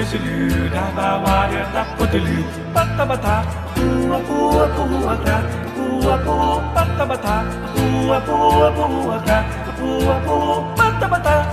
[0.00, 3.44] kisilü Dava var ya da podülü Batta bata
[3.76, 5.42] Hua hua hua ta
[5.76, 7.44] Hua hua batta bata
[7.76, 9.44] Hua hua hua ta
[9.80, 11.49] Hua hua batta bata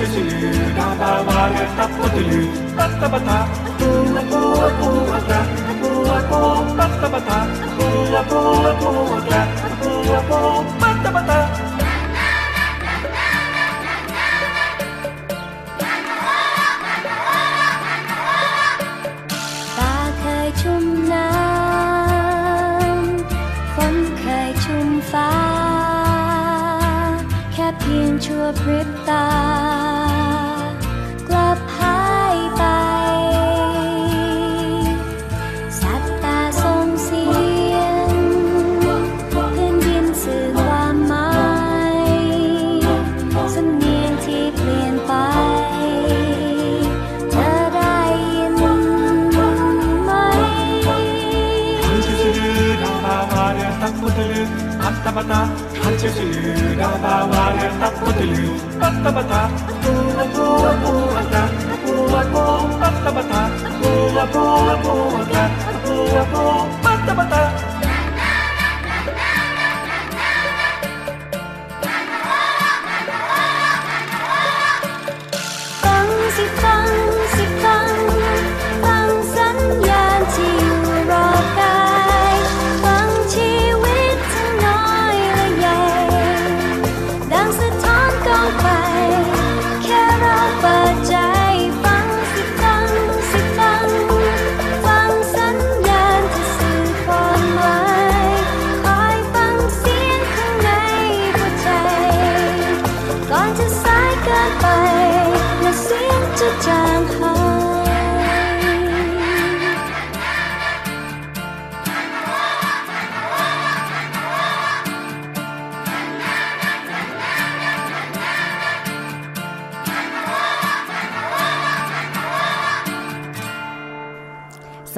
[0.00, 2.42] tütülü, dağda var yatak tütülü,
[2.78, 3.38] batta bata,
[3.78, 5.18] kuva kuva kuva
[5.82, 7.38] kuva kuva batta bata,
[7.78, 8.89] kuva kuva kuva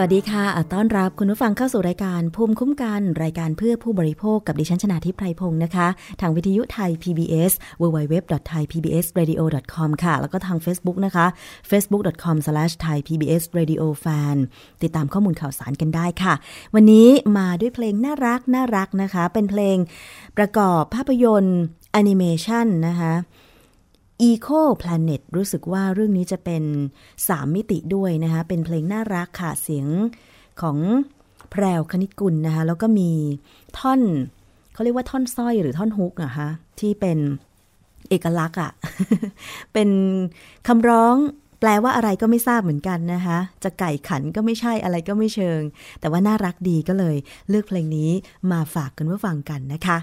[0.04, 5.86] วัสดีค่ะ ต้อนรับคุณผู้ฟังเข้าสู่รายการภูมิคุ้มกัน รายการเพื่อผู้บริโภคกับดิฉันชนาทิพไพรพงศ์นะคะ
[6.20, 7.52] ทางวิทยุไทย PBS
[7.82, 11.26] www.thaipbsradio.com ค่ะ แล้วก็ทาง Facebook นะคะ
[11.70, 14.36] facebook.com/thaipbsradiofan
[14.82, 16.34] ติดตามข้อมูลข่าวสารกันได้ค่ะ
[16.74, 17.08] วันนี้
[17.38, 19.76] มาด้วยเพลงน่ารักน่ารักนะคะ เป็นเพลง
[20.36, 21.58] ประกอบภาพยนตร์
[21.92, 23.12] แอนิเมชันนะคะ
[24.28, 26.64] Eco Planet รู้สึกว่าเรื่องนี้จะเป็น
[27.10, 29.88] 3 มิติด้วยนะคะ เป็นเพลงน่ารักค่ะเสียง
[30.60, 30.78] ของ
[31.50, 33.10] แพรวคณิตกุลนะคะ แล้วก็มี
[33.78, 34.00] ท่อน
[34.72, 36.48] เขาเรียกว่าท่อนสร้อยหรือท่อนฮุกอะคะ
[36.80, 37.18] ที่เป็น
[38.08, 38.72] เอกลักษณ์อะ
[39.72, 39.88] เป็น
[40.66, 41.16] คำร้อง
[41.60, 45.60] แปลว่าอะไรก็ไม่ทราบเหมือนกันนะคะ จะไก่ขันก็ไม่ใช่อะไรก็ไม่เชิง
[46.00, 47.16] แต่ว่าน่ารักดีก็เลย
[47.48, 48.10] เลือกเพลงนี้
[48.52, 49.98] มาฝากกันเพื่อฟังกันนะคะ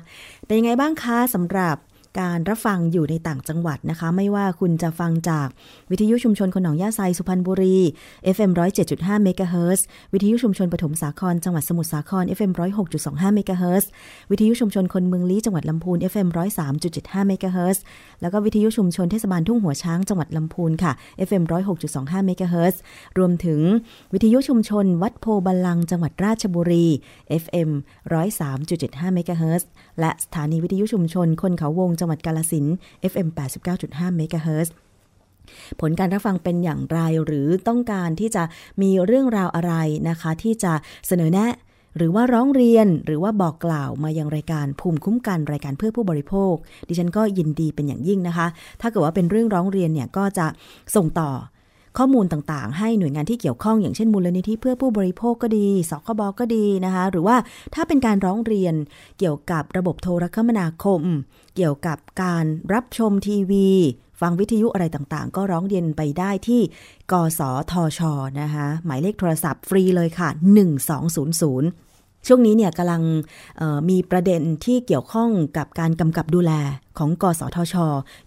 [0.45, 1.75] เป็นยังไงบ้างคะสำหรับ
[2.19, 5.47] การรับฟังอยู่ในต่างจังหวัดนะคะ ไม่ว่าคุณจะฟังจาก
[5.91, 7.77] วิทยุชุมชนคนหนองหญ้าไซสุพรรณบุรี
[8.35, 8.51] FM
[8.87, 12.51] 107.5เมกะเฮิรตซ์วิทยุชุมชนปฐมสาครจังหวัดสมุทรสาคร FM
[12.93, 13.89] 106.25เมกะเฮิรตซ์
[14.31, 16.27] วิทยุชุมชนคนเมืองลี้จังหวัดลำพูน FM
[16.77, 17.83] 103.75เมกะเฮิรตซ์
[18.21, 20.91] แล้วก็วิทยุชุมชนเทศบาลทุ่งหัวช้างจังหวัดลำพูนค่ะ
[21.27, 21.43] FM
[21.85, 22.81] 106.25เมกะเฮิรตซ์
[23.17, 23.61] รวมถึง
[24.13, 26.87] วิทยุชุมชนวัดโพธิ์บัลลังก์จังหวัดราชบุรี
[27.43, 27.69] FM
[28.47, 29.67] 103.75เมกะเฮิรตซ์
[29.99, 32.65] และสถานีวิทยุชุมชน คนเขาวงจังหวัดจังหวัดกาลสิน
[33.11, 33.27] FM
[33.73, 34.69] 89.5 MHz
[35.79, 38.43] ผลการรับฟังเป็นอย่างไรหรือต้องการที่จะ
[38.81, 39.73] มีเรื่องราวอะไร
[40.09, 40.73] นะคะ ที่จะ
[41.07, 41.51] เสนอแนะ
[41.97, 46.53] หรือว่าร้องเรียนหรือว่าบอกกล่าวมายังรายการภูมิคุ้มกันรายการเพื่อผู้บริโภค
[46.87, 48.47] ดิฉันก็ยินดีเป็นอย่างยิ่งนะคะ
[48.81, 50.47] ถ้าเกิดว่าเป็นเรื่องร้องเรียนเนี่ยก็จะ
[50.95, 51.29] ส่งต่อ
[51.97, 57.35] ข้อมูลต่างๆ ให้หน่วยงานที่เกี่ยวข้องอย่างเช่นมูลนิธิเพื่อผู้บริโภคก็ดี สคบก็ดีนะคะหรือว่า
[57.73, 58.75] ถ้าเป็นการร้องเรียน
[59.19, 61.01] เกี่ยวกับระบบโทรคมนาคม
[61.55, 63.69] เกี่ยวกับการรับชมทีวี
[64.21, 66.61] ฟังวิทยุอะไรต่างๆ ก็ร้องเรียนไปได้ที่
[67.11, 67.41] กส
[67.71, 67.99] ทช
[68.41, 70.29] นะคะหมายเลขโทรศัพท์ฟรีเลยค่ะ
[71.07, 73.01] 1200ช่วงนี้เนี่ยกำลัง
[73.89, 76.51] มีประเด็นที่เกี่ยวข้องกับการกำกับดูแล
[76.97, 77.75] ของกสทช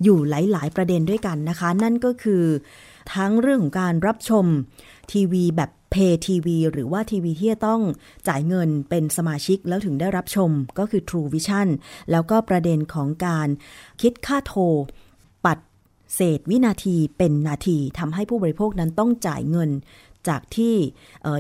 [0.03, 2.45] อยู่หลาย ๆ ประเด็นด้วยกันนะคะ นั่นก็คือ
[3.15, 4.47] ทั้งเรื่องของการรับชม
[5.13, 7.83] ทีวีแบบเพย์ทีวีหรือว่าทีวีที่จะต้อง
[8.29, 11.69] จ่ายเงินเป็นสมาชิกแล้วถึงได้รับชมก็คือ True Vision
[12.11, 13.49] แล้วก็ประเด็นของการ
[14.03, 14.63] คิดค่าโทร
[15.45, 15.59] ปัด
[16.15, 19.71] เศษวินาทีเป็นนาทีทำให้ผู้บริโภคนั้นต้องจ่ายเงิน
[20.29, 20.75] จากที่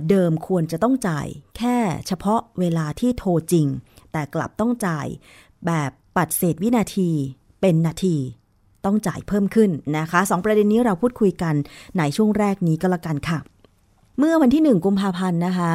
[0.08, 1.26] เดิมควรจะต้องจ่าย
[1.56, 1.76] แค่
[2.06, 3.66] เฉพาะเวลาที่โทรจริง
[4.12, 5.06] แต่กลับต้องจ่าย
[5.66, 7.10] แบบปัดเศษวินาที
[7.60, 8.16] เป็นนาที
[8.84, 11.54] ต้องจ่ายเพิ่มขึ้นนะคะสองประเด็นนี้เราพูดคุยกัน
[11.98, 13.38] ในช่วงแรกนี้ก็แล้วกันค่ะ
[14.18, 15.72] เมื่อวันที่หนึ่งกุมภาพันธ์นะคะ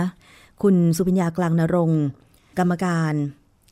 [0.63, 1.91] คุณสุพิญญากลางนรง
[2.57, 3.13] กรรมการ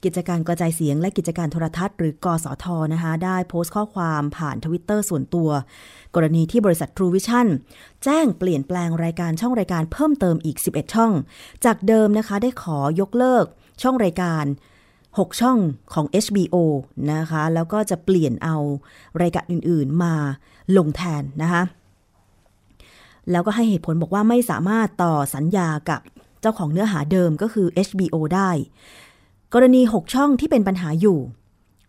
[0.04, 5.50] กิจการกระจายเสียงและกิจการโทรทัศน์ หรือกสทนะคะ ได้โพสต์ข้อความผ่านทวิตเตอร์ส่วนตัว
[6.16, 7.48] กรณีที่บริษัท True Vision
[8.04, 11.12] แจ้งเปลี่ยนแปลงรายการช่องรายการเพิ่มเติมอีก 11 ช่อง
[11.66, 13.46] จากเดิมนะคะได้ขอยกเลิก
[13.82, 14.44] ช่องรายการ
[15.18, 15.58] 6 ช่อง
[15.94, 16.56] ของ HBO
[17.14, 18.58] นะคะ แล้วก็จะเปลี่ยนเอา
[19.22, 20.14] รายการอื่นๆมา
[20.78, 21.64] ลงแทนนะคะ
[23.32, 26.02] แล้วก็ให้เหตุผลบอกว่าไม่สามารถต่อสัญญากับ
[26.42, 28.50] เจ้าของเนื้อหาเดิมก็คือ HBO ได้
[29.54, 31.20] กรณี 6 ช่องที่เป็นปัญหาอยู่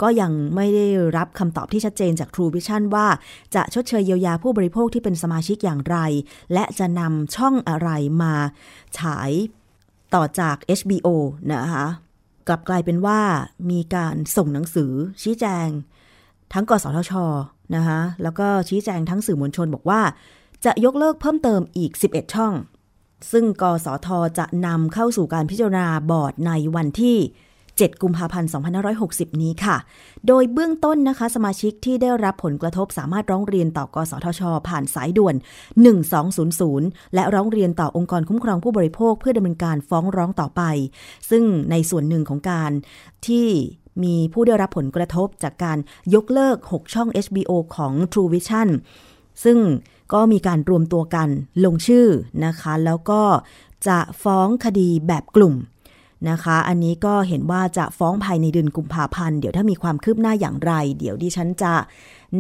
[0.03, 0.87] ก็ยังไม่ได้
[1.17, 3.07] รับคำตอบที่ชัดเจนจาก True Vision ว่า
[3.55, 5.97] จะชดเชยเยียวยาผู้บริโภคที่เป็นสมาชิกอย่างไร
[6.53, 7.89] และจะนำช่องอะไร
[8.23, 8.35] มา
[8.99, 9.31] ฉาย
[10.15, 11.09] ต่อจาก HBO
[11.53, 11.87] นะคะ
[12.49, 13.21] กลับกลายเป็นว่า
[13.71, 15.69] มีการส่งหนังสือชี้แจง
[16.53, 17.13] ทั้งกสทช
[17.77, 20.01] นะคะแล้วก็ชี้แจงทั้งสื่อมวลชนบอกว่า
[20.65, 22.53] จะยกเลิกเพิ่มเติมอีก 11 ช่อง
[23.33, 24.09] ซึ่งกสท
[24.39, 27.19] จะนำเข้าสู่การพิจารณาบอร์ดในวันที่
[27.81, 28.51] 7 กุมภาพันธ์
[28.95, 29.77] 2560 นี้ค่ะ
[30.27, 35.35] โดยเบื้องต้นนะคะ สมาชิกที่ได้รับผลกระทบสามารถร้องเรียนต่อกสทช ผ่านสายด่วน
[36.25, 40.63] 1200 และร้องเรียนต่อองค์กรคุ้มครองผู้บริโภคเพื่อดำเนินการฟ้องร้องต่อไป
[41.31, 42.73] ซึ่งในส่วนหนึ่งของการ
[43.27, 43.49] ที่
[44.05, 45.79] มีผู้ได้รับผลกระทบจากการ
[46.15, 48.69] ยกเลิก 6 ช่อง HBO ของ True Vision
[49.45, 49.59] ซึ่ง
[50.13, 51.29] ก็มีการรวมตัวกัน
[51.65, 52.07] ลงชื่อ
[52.45, 53.23] นะคะ แล้วก็
[53.89, 55.55] จะฟ้องคดีแบบกลุ่ม
[56.31, 61.75] นะคะ อันนี้ก็เห็นว่าจะฟ้องภายในเดือนกุมภาพันธ์ เดี๋ยวถ้ามีความคืบหน้าอย่างไร เดี๋ยวดิฉันจะ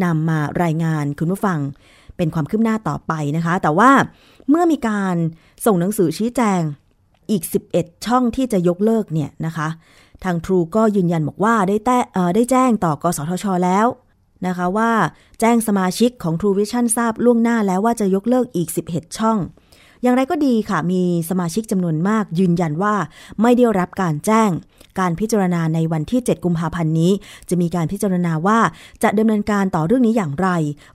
[0.05, 1.59] นำมารายงานคุณผู้ฟัง
[2.17, 3.91] เป็นความคืบหน้าต่อไปนะคะ แต่ว่า
[4.49, 5.17] เมื่อมีการ
[5.67, 6.61] ส่งหนังสือชี้แจง
[7.31, 7.43] อีก
[7.75, 9.69] 11 ช่องที่จะยกเลิกเนี่ยนะคะ
[10.25, 11.99] ทางทรูก็ยืนยันบอกว่าได้แต้
[12.35, 13.87] ได้แจ้งต่อกสทช แล้ว
[14.47, 14.91] นะคะว่า
[15.41, 19.39] แจ้งสมาชิกของ True Vision ทราบล่วงหน้าแล้วว่าจะยกเลิกอีก 11 ช่อง
[20.03, 22.95] อย่างไรก็ดีค่ะ มีสมาชิกจำนวนมากยืนยันว่า
[23.43, 24.51] ไม่ได้รับการแจ้ง
[25.01, 27.13] การพิจารณาในวันที่ 7 กุมภาพันธ์นี้
[27.49, 28.59] จะมีการพิจารณาว่า
[29.03, 30.49] จะดำเนินการต่อเรื่องนี้อย่างไร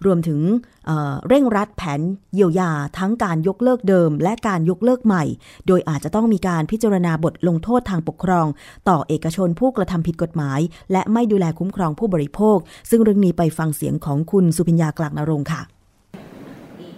[0.05, 0.39] รวมถึง
[0.85, 2.01] เเร่งรัดแผน
[2.35, 5.23] เยียวยาทั้งการยกเลิกเดิม และการยกเลิกใหม่
[5.67, 8.47] โดยอาจจะต้องมีการพิจารณาบทลงโทษทางปกครอง
[8.89, 10.59] ต่อเอกชนผู้กระทำผิดกฎหมาย
[10.91, 12.57] และไม่ดูแลคุ้มครองผู้บริโภค
[12.89, 15.61] ซึ่งเรื่องนี้ไปฟังเสียงของคุณสุพิญญากลางนรงค์ค่ะ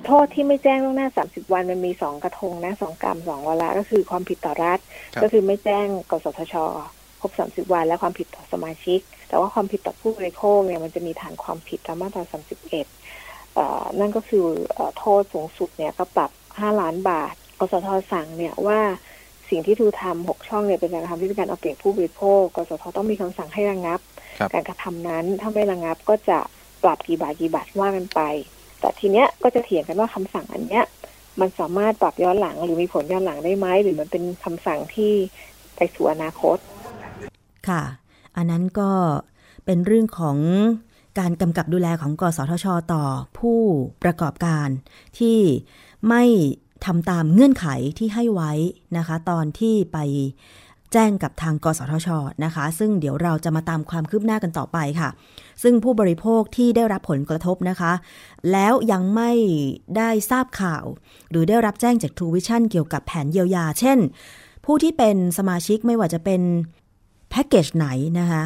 [0.05, 4.79] โทษที่ไม่แจ้งล่วงหน้า 30 วันมันมีสองกระทงนะสองกรรมสองวาระก็คือความผิดต่อรัฐ
[5.21, 6.55] ก็คือไม่แจ้งกสทช
[7.21, 12.23] ครบ 30 วัน และความผิดต่อสมาชิก แต่ว่าความผิดต่อผู้บริโภคเนี่ยมันจะมีฐานความผิดตามมาตรา
[13.11, 14.45] 31 นั่นก็คือ
[14.97, 18.79] โทษสูงสุดเนี่ยก็ปรับ 5 ล้านบาทกสทสั่งเนี่ยว่า
[19.49, 23.99] สิ่งที่ทูทำหกช่องเนี่ยเป็นการกระทำที่เป็นการเอาเปรียบผู้บริโภคกสทต้องมีคำสั่งให้ระงับ
[24.53, 26.39] การกระทำนั้นถ้าไม่ระงับก็จะ
[26.83, 28.21] ปรับกี่บาทกี่บาทว่ากันไป
[28.83, 30.83] แต่ทีเนี้ยก็จะเถียงกันว่าคำสั่งอันเนี้ย
[31.39, 35.11] มันสามารถปรับย้อนหลังหรือมีผลย้อนหลังได้ไหมหรือมันเป็นคำสั่งที่
[35.75, 36.57] ไปสู่อนาคต
[37.67, 37.83] ค่ะ
[38.35, 38.91] อันนั้นก็
[39.65, 40.37] เป็นเรื่องของ
[41.19, 43.03] การกำกับดูแลของกสทช ต่อ
[43.39, 43.59] ผู้
[44.03, 44.67] ประกอบการ
[45.19, 45.37] ที่
[46.09, 46.23] ไม่
[46.85, 48.51] ทำตามเงื่อนไขที่ให้ไว้
[48.97, 49.97] นะคะ ตอนที่ไป
[50.93, 52.09] แจ้งกับทางกสทช
[52.43, 55.09] นะคะ ซึ่งเดี๋ยวเราจะมาตามความคืบหน้ากันต่อไปค่ะ
[55.63, 57.93] ซึ่งผู้บริโภคที่ได้รับผลกระทบนะคะ
[58.51, 59.31] แล้วยังไม่
[59.97, 60.85] ได้ทราบข่าว
[61.29, 63.99] หรือได้รับแจ้งจาก True Vision เกี่ยวกับแผนเยียวยา เช่น
[64.65, 66.41] ผู้ที่เป็นสมาชิกไม่ว่าจะเป็น
[67.29, 67.87] แพ็กเกจไหน
[68.19, 68.43] นะคะ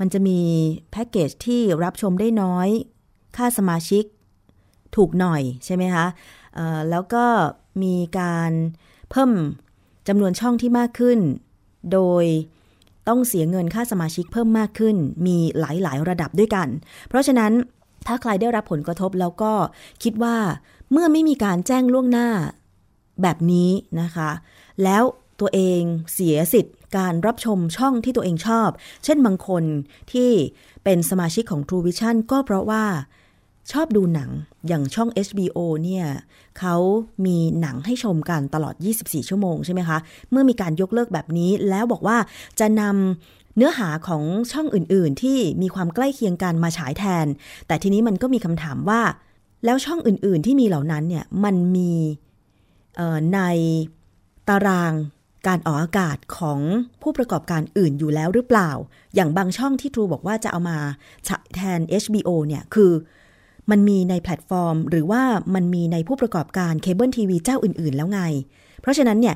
[0.00, 0.40] มันจะมี
[0.92, 2.68] แพ็กเกจที่รับชมได้น้อย
[3.36, 4.04] ค่าสมาชิก
[4.96, 6.06] ถูกหน่อยใช่ไหมคะ
[6.90, 7.24] แล้วก็
[7.82, 8.50] มีการ
[9.10, 9.30] เพิ่ม
[10.08, 11.18] จำนวนช่องที่มากขึ้น
[11.92, 12.24] โดย
[13.08, 16.68] ต้องเสียเงินค่าสมาชิกเพิ่มมากขึ้น มีหลายๆ ระดับด้วยกัน
[17.08, 17.52] เพราะฉะนั้น
[18.06, 19.52] ถ้าใครได้รับผลกระทบแล้วก็
[20.02, 20.36] คิดว่า
[20.92, 22.28] เมื่อไม่มีการแจ้งล่วงหน้า
[23.22, 23.70] แบบนี้
[24.00, 24.30] นะคะ
[24.84, 25.02] แล้ว
[25.40, 25.80] ตัวเอง
[26.14, 28.68] เสียสิทธิ์การรับชมช่องที่ตัวเองชอบ
[29.04, 29.64] เช่นบางคน
[30.12, 30.30] ที่
[30.84, 32.84] เป็นสมาชิกของ True Vision ก็เพราะว่า
[33.72, 34.30] ชอบดูหนัง
[34.68, 36.06] อย่างช่อง HBO เนี่ย
[36.58, 36.76] เขา
[37.26, 39.98] มีหนังให้ชมกันตลอด 24 ชั่วโมงใช่ไหมคะ
[40.30, 42.16] เมื่อมีการยกเลิกแบบนี้ แล้วบอกว่า
[42.60, 44.22] จะนำเนื้อหาของ
[44.52, 47.26] ช่องอื่น ๆ ที่มีความใกล้เคียงกันมาฉายแทน
[47.66, 49.00] แต่ทีนี้มันก็มีคำถามว่า
[49.64, 51.92] แล้วช่องอื่น ๆ ที่มีเหล่านั้นเนี่ยมันมี
[53.34, 53.40] ใน
[54.48, 54.92] ตาราง
[55.46, 56.60] การออกอากาศของ
[57.02, 58.70] ผู้ประกอบการอื่นอยู่แล้วหรือเปล่า
[59.14, 60.78] อย่างบางช่องที่ทรูบอกว่าจะเอามา
[61.28, 62.92] ฉายแทน HBO เนี่ย คือ
[63.70, 65.22] มันมีในแพลตฟอร์ม หรือว่า
[65.54, 68.20] มันมีในผู้ประกอบการเคเบิลทีวีเจ้าอื่น ๆ แล้วไง
[68.80, 69.34] เพราะฉะนั้นเนี่ย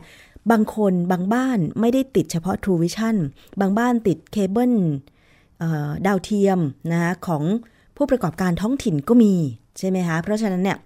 [0.50, 3.16] บางคนบางบ้านไม่ได้ติดเฉพาะ True Vision
[3.60, 4.72] บางบ้านติดเคเบิล
[6.06, 6.58] ดาวเทียม
[6.92, 7.42] นะคะของ
[7.96, 9.34] ผู้ประกอบการท้องถิ่นก็มี
[9.78, 10.78] ใช่ไหมคะ เพราะฉะนั้นเนี่ย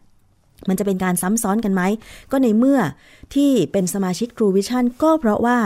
[0.69, 1.83] มันจะเป็นการซ้ำซ้อนกันไหม
[2.31, 2.81] ก็ในเมื่อ
[3.35, 5.59] ที่เป็นสมาชิก True Vision ก็เพราะว่า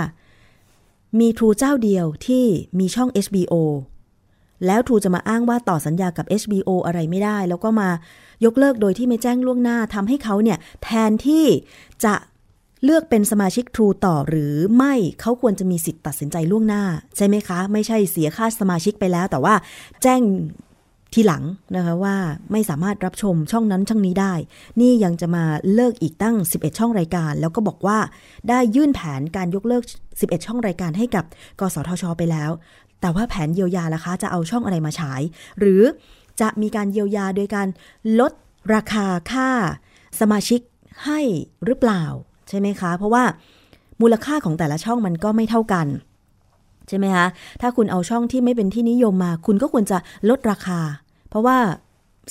[1.20, 2.44] มี True เจ้าเดียวที่
[2.78, 3.54] มีช่อง HBO
[4.66, 7.88] แล้ว True จะมาอ้างว่าต่อสัญญากับ HBO อะไรไม่ได้ แล้วก็มา
[8.44, 11.44] ยกเลิกโดยที่ไม่แจ้งล่วงหน้าทำให้เขาเนี่ยแทนที่
[12.04, 12.14] จะ
[12.84, 16.82] เลือกเป็นสมาชิก True ต่อหรือไม่เขาควรจะมีสิทธิ์ตัดสินใจล่วงหน้า
[17.16, 19.54] ใช่ไหมคะ ไม่ใช่เสียค่าสมาชิกไปแล้ว แต่ว่า
[20.02, 20.22] แจ้ง
[21.14, 21.44] ทีหลัง
[21.76, 22.16] นะคะว่า
[22.52, 24.34] ไม่สามารถรับชมช่องนั้นช่องนี้ได้
[24.80, 27.98] นี่ยังจะมาเลิกอีกตั้ง 11 ช่องรายการ แล้วก็บอกว่า
[28.48, 29.82] ได้ยื่นแผนการยกเลิก
[30.14, 31.24] 11 ช่องรายการให้กับ
[31.60, 32.50] กสทช ไปแล้ว
[33.00, 35.20] แต่ว่าแผนเยียวยาล่ะคะจะเอาช่องอะไรมาฉาย
[35.58, 35.82] หรือ
[36.40, 37.68] จะมีการเยียวยาโดยการ
[38.20, 38.32] ลด
[38.74, 39.48] ราคาค่า
[40.20, 40.60] สมาชิก
[41.04, 41.20] ให้
[41.64, 42.04] หรือเปล่า
[42.48, 43.24] ใช่ไหมคะ เพราะว่า
[44.00, 45.86] มูลค่าของแต่ละช่องมันก็ไม่เท่ากัน
[46.88, 47.26] ใช่ไหมคะ
[47.60, 49.98] ถ้าคุณเอาช่องที่ไม่เป็นที่นิยมมา คุณก็ควรจะ
[50.30, 50.80] ลดราคา
[51.28, 51.58] เพราะว่า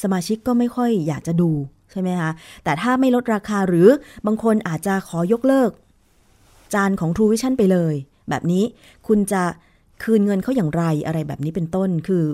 [0.04, 1.52] สมาชิกก็ไม่ค่อยอยากจะดู
[1.92, 2.32] ใช่ไหมคะ
[2.64, 3.88] แต่ถ้าไม่ลดราคาหรือ
[4.26, 5.72] บางคนอาจจะขอยกเลิก
[6.74, 7.94] จานของ True Vision ไปเลย
[8.30, 8.64] แบบนี้
[9.08, 9.44] คุณจะ
[10.04, 12.26] คืนเงินเขาอย่างไรอะไรแบบนี้เป็นต้นคือ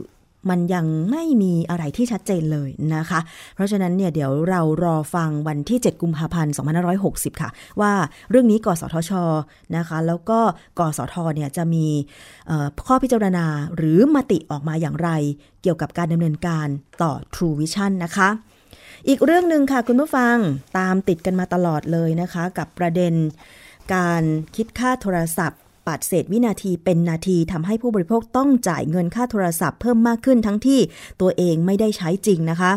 [0.52, 3.20] มันยังไม่มีอะไรที่ชัดเจนเลยนะคะ
[3.56, 6.54] เพราะฉะนั้นเนี่ยเดี๋ยวเรารอฟังวันที่ 7 กุมภาพันธ์
[6.98, 7.50] 2560 ค่ะ
[7.82, 7.94] ว่า
[8.30, 9.12] เรื่องนี้กสทช
[9.78, 10.40] นะคะ แล้วก็
[10.80, 11.86] กสทเนี่ยจะมี
[12.88, 13.46] ข้อพิจารณา
[13.76, 15.10] หรือมติออกมาอย่างไร
[15.62, 16.68] เกี่ยวกับการดำเนินการ
[17.02, 18.30] ต่อ True Vision นะคะ
[19.08, 20.36] อีกเรื่องหนึ่งค่ะคุณผู้ฟัง
[20.78, 23.14] ตามติดกันมาตลอดเลยนะคะ กับประเด็น
[23.94, 24.24] การ
[24.56, 30.80] คิดค่าโทรศัพท์ ปัดเศษวินาทีเป็นนาทีทำให้ผู้บริโภคต้องจ่ายเงินค่าโทรศัพท์เพิ่มมากขึ้นทั้งที่
[31.22, 32.72] ตัวเองไม่ได้ใช้จริงนะคะ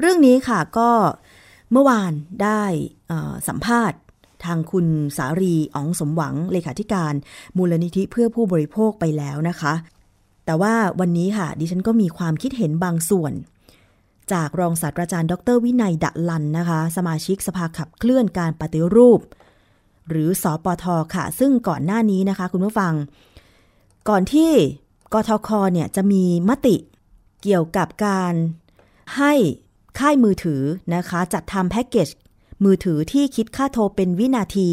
[0.00, 0.90] เรื่องนี้ค่ะก็
[1.72, 2.62] เมื่อวานได้
[3.48, 3.98] สัมภาษณ์
[4.44, 7.14] ทางคุณสารีอ๋องสมหวังเลขาธิการ
[7.56, 9.74] มูลนิธิเพื่อผู้บริโภคไปแล้วนะคะ
[10.46, 13.32] แต่ว่าวันนี้ค่ะ ดิฉันก็มีความคิดเห็นบางส่วน
[14.32, 19.20] จากรองศาสตราจารย์ ดร วินัยดะลันนะคะ สมาชิกสภาขับเคลื่อนการปฏิรูป
[20.08, 20.84] หรือสอปท
[21.14, 22.92] ค่ะ ซึ่งก่อนหน้านี้นะคะ คุณผู้ฟัง
[24.08, 24.50] ก่อนที่
[25.12, 26.76] กทคเนี่ยจะมีมติ
[27.42, 28.32] เกี่ยวกับการ
[29.16, 29.32] ให้
[29.98, 30.62] ค่ายมือถือ
[30.94, 32.08] นะคะ จัดทำแพ็กเกจ
[32.64, 34.70] มือถือที่คิดค่าโทรเป็นวินาที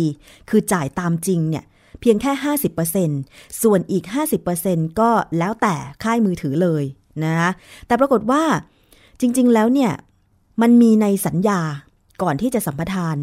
[0.50, 1.66] คือจ่ายตามจริงเนี่ย
[2.00, 2.32] เพียงแค่
[2.98, 4.04] 50%ส่วนอีก
[4.52, 6.84] 50%ก็แล้วแต่ค่ายมือถือเลย
[7.24, 7.50] นะคะ
[7.88, 8.44] แต่ปรากฏว่า
[9.20, 9.92] จริง ๆ แล้วเนี่ย
[10.62, 11.60] มันมีในสัญญา
[12.22, 13.16] ก่อนที่จะสัมปทาน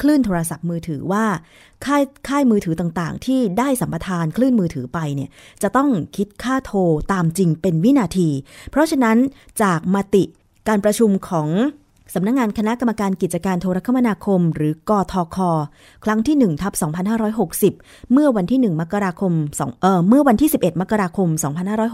[0.00, 1.24] คลื่นโทรศัพท์มือถือว่า
[1.84, 5.30] ค่ายค่ายมือถือต่างๆ ที่ได้สัมปทานคลื่นมือถือไปเนี่ย
[5.62, 6.80] จะต้องคิดค่าโทร
[7.12, 8.28] ตามจริงเป็นวินาที
[8.70, 9.16] เพราะฉะนั้น
[9.62, 10.24] จากมติ
[10.68, 11.48] การประชุมของ
[12.14, 15.36] สำนักงงานคณะกรรมการกิจการโทรคมนาคม หรือกทค
[16.04, 16.72] ครั้งที่1ทับ
[17.42, 21.28] 2560 เมื่อวันที่ 1 มกราคม2เออเมื่อวันที่ 11 มกราคม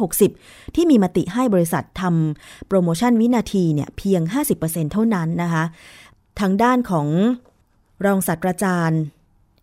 [0.05, 4.21] 2560 ที่มีมติให้บริษัททำโปรโมชั่นวินาทีเนี่ยเพียง
[4.59, 5.65] 50%เท่านั้นนะคะ
[6.41, 7.07] ทางด้านของ
[8.05, 9.03] รองศาสตราจารย์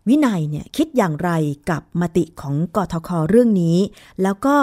[0.08, 1.30] วินัยเนี่ยคิดอย่างไร
[1.70, 3.76] กับมติของกทคเรื่องนี้
[4.22, 4.56] แล้วก็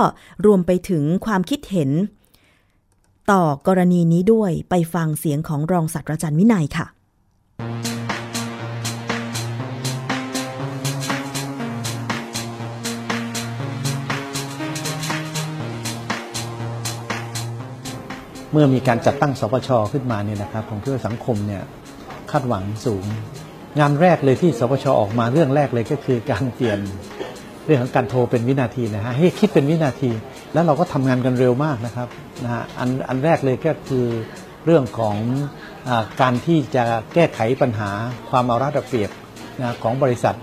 [0.45, 1.89] รวมไปถึงความคิดเห็น
[3.31, 6.87] ต่อกรณีนี้ด้วยไปฟังเสียงของรองศาสตราจารย์วินัยค่ะ
[18.51, 21.63] เมื่อมีการจัดตั้งสปชขึ้นมาเนี่ยนะครับผมคิดว่าสังคมเนี่ย
[22.31, 23.05] คาดหวังสูง
[23.79, 26.79] งานแรกเลยที่สปชออกมาเรื่องแรกเลยก็คือการเปลี่ยน
[27.65, 30.11] เรื่องของการโทรเป็นวินาทีนะฮะให้คิดเป็นวินาที
[30.53, 32.07] แล้วเราก็ทำงานกันเร็วมากนะครับ
[32.43, 34.05] นะฮะอันอันแรกเลยก็คือ
[34.65, 35.15] เรื่องของ
[35.87, 35.89] อ
[36.21, 37.91] การที่จะแก้ไขปัญหา
[38.29, 39.11] ความเอารัดเอาเปรียบ
[39.59, 40.35] นะของบริษัท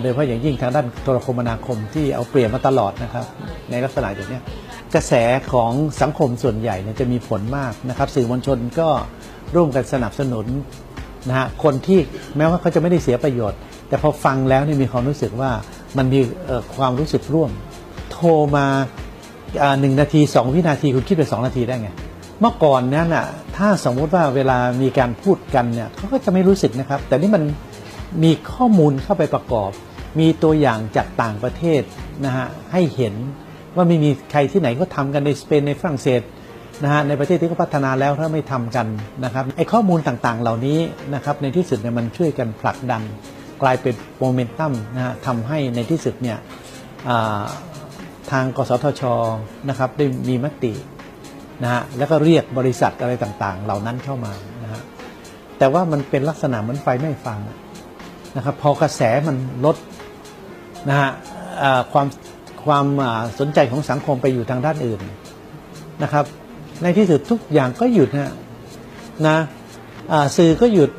[0.00, 3.24] โดยเฉพาะอย่างยิ่งทางด้านโทรคมนาคมที่เอาเปรียบมาตลอดนะครับ
[3.70, 4.40] ในลักษณะอย่างนี้
[4.94, 5.12] กระแส
[5.52, 8.88] ของสังคมส่วนใหญ่เนี่ยจะมีผลมากนะครับ สื่อมวลชนก็
[9.54, 10.46] ร่วมกันสนับสนุน
[11.28, 11.98] นะฮะคนที่
[12.36, 15.50] แม้ว่าเขาจะไม่ได้เสียประโยชน์ แต่พอฟังแล้วเนี่ยมีความรู้สึกว่า
[15.96, 16.20] มันมี
[16.76, 17.50] ความรู้สึกร่วม
[18.12, 18.66] โทรมา
[19.80, 21.90] หนึ่งนาทีสองวินาทีคุณคิดเป็นสองนาทีได้ไง
[22.40, 23.26] เมื่อก่อนนั้นน่ะ
[23.56, 27.42] ถ้าสมมติว่าเวลามีการพูดกันเนี่ยเขาก็จะไม่รู้สึกนะครับ แต่นี่มัน
[28.22, 29.70] มีข้อมูลเข้าไปประกอบ
[30.20, 31.82] มีตัวอย่างจากต่างประเทศ
[32.24, 33.14] นะฮะให้เห็น
[33.74, 36.20] ว่าไม่มีใครที่ไหนก็ทำกันในสเปนในฝรั่งเศส
[36.84, 38.86] นะฮะในประเทศที่เขาพัฒนาแล้วถ้าไม่ทำกัน
[39.24, 40.78] นะครับไอ้ข้อมูลต่างๆ เหล่านี้
[41.14, 43.02] นะครับในที่สุดเนี่ยมันช่วยกันผลักดัน
[43.62, 46.38] กลายเป็นโมเมนตัมนะฮะทำให้ในที่สุดเนี่ย
[48.30, 49.02] ทางกสทช
[49.68, 50.72] นะครับได้มีมติ
[51.62, 54.80] นะฮะแล้วก็เรียกบริษัทอะไรต่างๆ เหล่านั้นเข้ามานะฮะ
[55.58, 57.38] แต่ว่ามันเป็นลักษณะเหมือนไฟไม่ฟัง
[58.36, 59.76] นะครับพอกระแสมันลด
[60.88, 61.10] นะฮะ
[61.92, 62.06] ความ
[62.64, 62.86] ความ
[63.38, 65.00] สนใจของสังคมไปอยู่ทางด้านอื่น
[66.02, 66.24] นะครับ
[66.82, 68.32] ในที่สุดทุกอย่างก็หยุดนะ
[69.26, 69.38] นะ
[70.36, 70.90] สื่อก็หยุด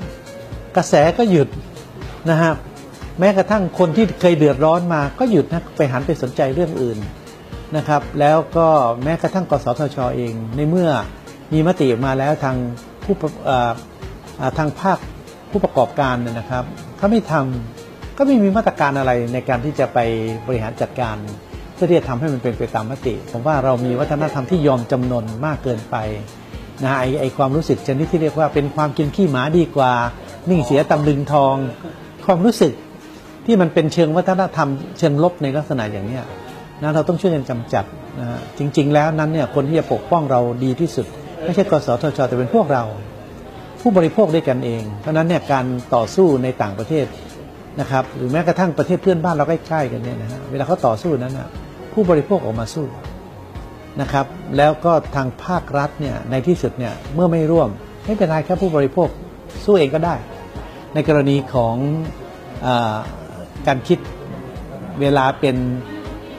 [0.78, 1.48] กระแสก็หยุด
[2.30, 2.52] นะฮะ
[3.20, 6.98] แม้กระทั่งคนที่เคยเดือดร้อนมาก็หยุดนะไปหันไปสนใจเรื่องอื่น
[7.78, 8.68] นะครับ แล้วก็
[9.04, 10.90] แม้กระทั่งกสทชเอง ในเมื่อ
[11.54, 12.56] มีมติออกมาแล้วทาง
[13.04, 13.32] ผู้ประ
[14.58, 14.98] ทางภาค
[15.52, 16.64] ผู้ประกอบการเนี่ยนะครับ
[16.98, 20.00] เขาไม่ทำก็ไม่มีมาตรการอะไรในการที่จะไป
[20.48, 21.16] บริหารจัดการ
[21.74, 25.96] เพื่อที่จะทำให้มันเป็นไปตามมติ ผมว่าเรามีวัฒนธรรมที่ยอมจำนนมากเกินไป
[26.84, 29.94] นะไอไอความรู้สึกชนิดที่เรียกว่าเป็นความกินขี้หมาดีกว่า
[30.50, 31.56] นิ่งเสียตำลึงทอง
[32.26, 32.74] ความรู้สึก
[33.46, 36.24] ที่มันเป็นเชิงวัฒนธรรมเชิงลบในลักษณะอย่างเนี้ย
[36.82, 37.86] นะเราต้องช่วยกันกำจัด
[38.20, 38.28] นะ
[38.58, 41.06] จริง ๆ แล้วนั้นเนี่ยคนที่จะปกป้องเราดีที่สุด
[41.44, 42.84] ไม่ใช่กสทชแต่เป็นพวกเรา
[43.82, 47.06] ผู้บริโภคด้วยกันเอง เพราะนั้นเนี่ยการต่อสู้ในต่างประเทศ
[47.80, 51.50] นะครับหรือแม้กระทั่งประเทศเพื่อนบ้านเราใกล้ๆกันเนี่ยนะฮะเวลาเขาต่อสู้นั้นนะ
[51.94, 52.86] ผู้บริโภคออกมาสู้
[54.02, 54.26] นะครับ
[54.58, 57.70] แล้วก็ทางภาครัฐเนี่ยในที่สุดเนี่ยเมื่อไม่ร่วม
[58.06, 59.10] ไม่เป็นไรครับผู้บริโภค
[59.66, 60.16] สู้เองก็ได้
[60.94, 61.76] ในกรณีของ
[62.66, 62.68] อ
[63.68, 64.00] การคิด
[65.02, 65.56] เวลาเป็น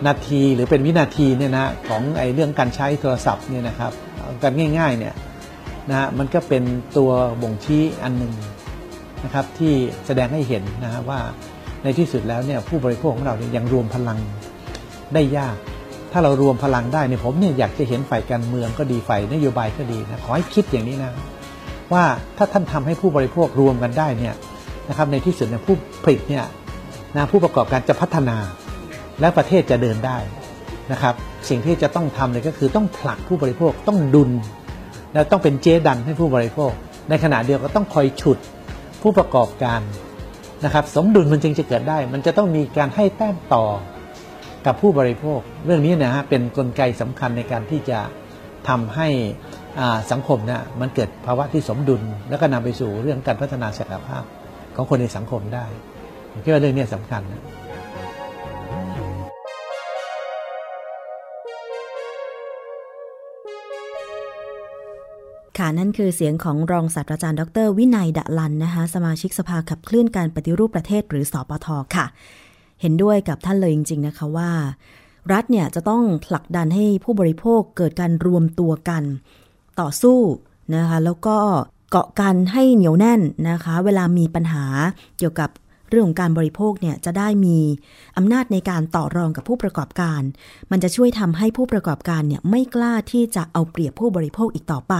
[0.06, 5.14] นาทีหรือเป็นวินาทีเนี่ยนะของไอ้เรื่องการใช้โทรศัพท์เนี่ยนะครับเอากันง่ายๆเนี่ย
[5.88, 6.62] นะฮะมันก็เป็น
[6.96, 7.10] ตัว
[7.42, 8.32] บ่งชี้อันหนึ่ง
[9.24, 9.72] นะครับที่
[10.06, 11.20] แสดงให้เห็นนะฮะว่า
[11.82, 14.18] ในที่สุดแล้วเนี่ยผู้บริโภคของเราเนี่ยยังรวมพลัง
[15.14, 15.56] ได้ยาก
[16.12, 21.12] ถ้าเรารวมพลังได้เนี่ยผมเนี่ยอยากจะเห็นฝ่ายการเมืองก็ดีฝ่ายนโยบายก็ดีนะขอให้คิดอย่างนี้นะ
[21.92, 22.04] ว่า
[22.36, 24.34] ถ้าท่านทำให้ผู้บริโภครวมกันได้เนี่ย
[24.88, 26.44] นะครับในที่สุดเนี่ยผู้ผลิตเนี่ย
[27.16, 28.36] นะผู้ประกอบการจะพัฒนา
[29.20, 30.18] และประเทศจะเดินได้
[30.92, 31.14] นะครับ
[31.48, 34.30] สิ่งที่จะต้องทำเลยก็คือต้องผลักผู้บริโภคต้องดุล
[35.12, 36.70] และต้องเป็นเจดันให้ผู้บริโภค
[37.08, 38.38] ในขณะเดียวก็ต้องคอยฉุด
[39.04, 39.80] ผู้ประกอบการ
[40.64, 43.64] นะครับสมดุลมันจึงจะเกิดได้ มันจะต้องมีการให้แต้มต่อ
[44.66, 47.98] กับผู้บริโภค เรื่องนี้นะฮะเป็นนกลไกสำคัญในการที่จะ
[48.68, 49.08] ทำให้
[50.10, 54.24] สังคมเนี่ยมันเกิดภาวะที่สมดุล แล้วก็นำไปสู่เรื่องการพัฒนาศักยภาพ
[54.76, 55.66] ของคนในสังคมได้
[56.30, 57.42] ผมคิดว่าเรื่องนี้สำคัญนะ
[65.58, 72.06] ค่ะนั่นคือเสียงของรองศาสตราจารย์ ดร วินัยดะลันนะคะสมาชิกสภาขับเคลื่อนการปฏิรูปประเทศหรือสอปทค่ะ
[72.80, 74.50] เห็นด้วยกับท่านเลยจริง ๆ นะคะว่า
[75.32, 79.02] รัฐเนี่ยจะต้องผลักดันให้ผู้บริโภคเกิดการรวมตัวกัน
[79.80, 80.18] ต่อสู้
[80.74, 81.36] นะคะแล้วก็
[81.90, 84.64] เกาะกันให้เหนียวแน่นนะคะ เวลามีปัญหา
[85.18, 85.50] เกี่ยวกับ
[85.88, 87.58] เรื่องของการบริโภคเนี่ยจะได้มี
[88.16, 90.22] อำนาจในการต่อรองกับผู้ประกอบการ
[90.70, 94.94] มันจะช่วยทำให้ผู้ประกอบการเนี่ยไม่กล้าที่จะเอาเปรียบผู้บริโภคอีกต่อไป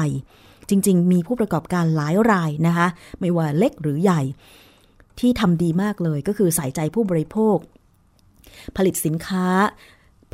[0.69, 2.89] จริง ๆ มีผู้ประกอบการหลายรายนะคะ
[3.21, 4.23] ไม่ว่าเล็กหรือใหญ่
[5.21, 7.57] ที่ทำดีมากเลยก็คือใส่ใจผู้บริโภค
[8.77, 9.47] ผลิตสินค้า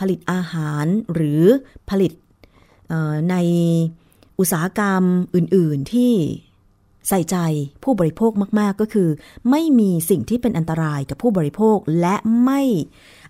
[0.01, 1.43] ผลิตอาหารหรือ
[1.90, 2.12] ผลิต
[3.31, 3.37] ใน
[4.38, 5.03] อุตสาหกรรม
[5.35, 6.12] อื่น ๆ ที่
[7.09, 7.37] ใส่ใจ
[7.85, 9.09] ผู้บริโภคมาก ๆ ก็คือ
[9.51, 12.14] ไม่มีสิ่งที่เป็นอันตรายกับผู้บริโภคและ
[12.45, 12.62] ไม่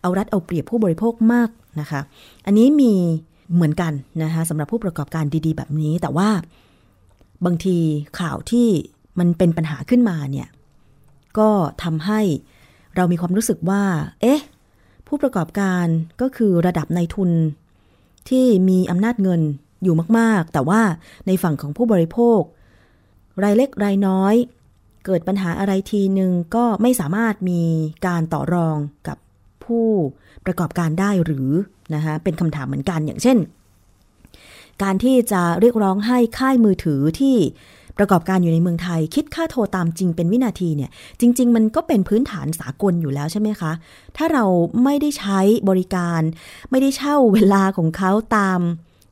[0.00, 1.48] เอารัดเอาเปรียบผู้บริโภคมาก
[1.80, 2.00] นะคะ
[2.46, 2.92] อันนี้มี
[3.54, 6.28] เหมือนกันนะคะสำหรับผู้ประกอบการดี ๆ แบบนี้ แต่ว่า
[7.44, 7.78] บางที
[8.18, 8.68] ข่าวที่
[9.18, 10.48] มันเป็นปัญหาขึ้นมาเนี่ย
[11.38, 11.50] ก็
[11.82, 12.20] ทำให้
[12.96, 13.84] เรามีความรู้สึกว่า
[14.20, 14.40] เอ๊ะ
[15.06, 15.86] ผู้ประกอบการ
[16.20, 17.30] ก็คือระดับในทุน
[18.28, 19.40] ที่มีอำนาจเงิน
[19.82, 20.82] อยู่มาก ๆ แต่ว่า
[21.26, 22.40] ในฝั่งของผู้บริโภค
[23.42, 24.34] รายเล็กรายน้อย
[25.04, 27.62] เกิดปัญหาอะไรทีหนึ่งก็ไม่สามารถมี
[28.06, 28.76] การต่อรอง
[29.08, 29.18] กับ
[29.64, 29.86] ผู้
[30.44, 31.48] ประกอบการได้หรือ
[31.94, 33.38] นะคะเป็นคำถามเหมือนกันอย่างเช่น
[34.82, 37.36] การที่จะเรียกร้องให้ค่ายมือถือที่
[37.98, 40.90] ประกอบการอยู่ในเมืองไทย คิดค่าโทรตามจริงเป็นวินาทีเนี่ย
[41.20, 43.72] จริง ๆ มันก็เป็นพื้นฐานสากลอยู่แล้วใช่ไหมคะ
[44.16, 44.44] ถ้าเรา
[44.84, 46.20] ไม่ได้ใช้บริการ
[46.70, 48.60] ไม่ได้เช่าเวลาของเขาตาม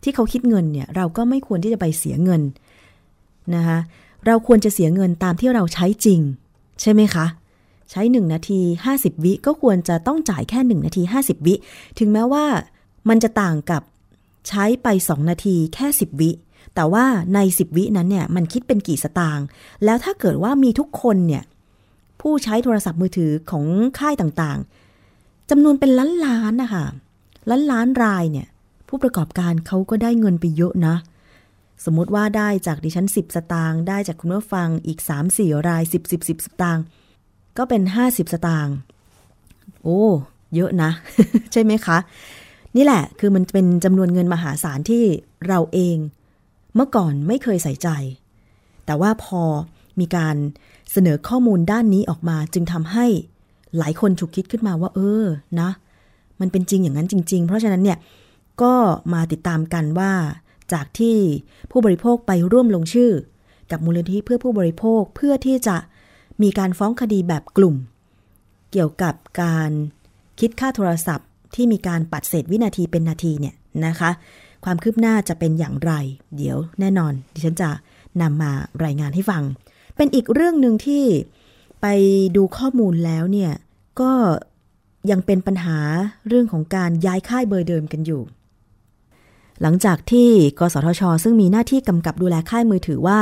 [0.02, 2.42] ที่เขาคิดเงินเนี่ยเราก็ไม่ควรที่จะไปเสียเงิน
[3.54, 3.78] นะคะ
[4.26, 6.20] เราควรจะเสียเงินตามที่เราใช้จริง
[6.80, 7.26] ใช่ไหมคะ
[7.90, 8.60] ใช้ 1 นาที
[8.92, 11.54] 50 วิก็ควรจะต้องจ่ายแค่ 1 นาที 50 วิ
[11.98, 12.44] ถึงแม้ว่า
[13.08, 13.82] มันจะต่างกับ
[14.48, 16.30] ใช้ไป 2 นาทีแค่ 10 วิ
[16.74, 19.46] แต่ว่าใน 10 วินั้นเนี่ยมันคิดเป็นกี่สตางค์
[19.84, 21.44] แล้วถ้าเกิดว่ามีทุกคนเนี่ย
[22.20, 23.64] ผู้ใช้โทรศัพท์มือถือของ
[23.98, 26.84] ค่ายต่างๆจำนวนเป็นล้านล้านนะคะ
[27.50, 28.46] ล้านล้านรายเนี่ย
[28.88, 30.94] ผู้ประกอบการเขาก็ได้เงินไปเยอะนะ
[31.84, 34.98] สมมติว่าได้จากดิฉัน 10 สตางค์ได้จากคุณผู้ฟังอีก
[35.34, 36.84] 3-4 ราย 10 10 10 สตางค์
[37.58, 38.74] ก็เป็น 50 สตางค์
[39.82, 40.02] โอ้
[40.54, 40.90] เยอะนะ
[41.52, 41.98] ใช่ไหมคะ
[42.76, 45.04] นี่แหละคือมันเป็นจำนวนเงินมหาศาลที่
[45.48, 45.96] เราเอง
[46.74, 47.88] เมื่อก่อนไม่เคยใส่ใจ
[48.86, 49.42] แต่ว่าพอ
[50.00, 50.36] มีการ
[50.92, 53.06] เสนอข้อมูลด้านนี้ออกมาจึงทำให้
[53.78, 55.24] หลายคนฉุกคิดขึ้นมาว่า เออ
[55.60, 55.70] นะ
[56.40, 57.98] มันเป็นจริงอย่างนั้นจริง ๆ เพราะฉะนั้นเนี่ย
[58.62, 58.74] ก็
[59.12, 60.12] มาติดตามกันว่า
[60.72, 61.16] จากที่
[61.70, 63.12] ผู้บริโภคไปร่วมลงชื่อ
[63.70, 65.76] กับมูลนิธิเพื่อผู้บริโภคเพื่อที่จะ
[66.42, 67.76] มีการฟ้องคดีแบบกลุ่ม
[68.72, 69.70] เกี่ยวกับการ
[70.40, 73.54] คิดค่าโทรศัพท์ ที่มีการปัดเศษวินาทีเป็นนาทีเนี่ย
[73.86, 74.10] นะคะ
[74.64, 75.92] ความคืบหน้าจะเป็นอย่างไร
[76.36, 77.70] เดี๋ยวแน่นอน ดิฉันจะ
[78.22, 78.52] นำมา
[78.84, 79.42] รายงานให้ฟัง
[79.96, 81.04] เป็นอีกเรื่องหนึ่งที่
[81.80, 81.86] ไป
[82.36, 83.52] ดูข้อมูลแล้วเนี่ย
[84.00, 84.12] ก็
[85.10, 85.78] ยังเป็นปัญหา
[86.28, 88.22] เรื่องของการย้ายค่ายเบอร์เดิมกันอยู่
[89.62, 93.20] หลังจากที่กสทช ซึ่งมีหน้าที่กำกับดูแลค่ายมือถือว่า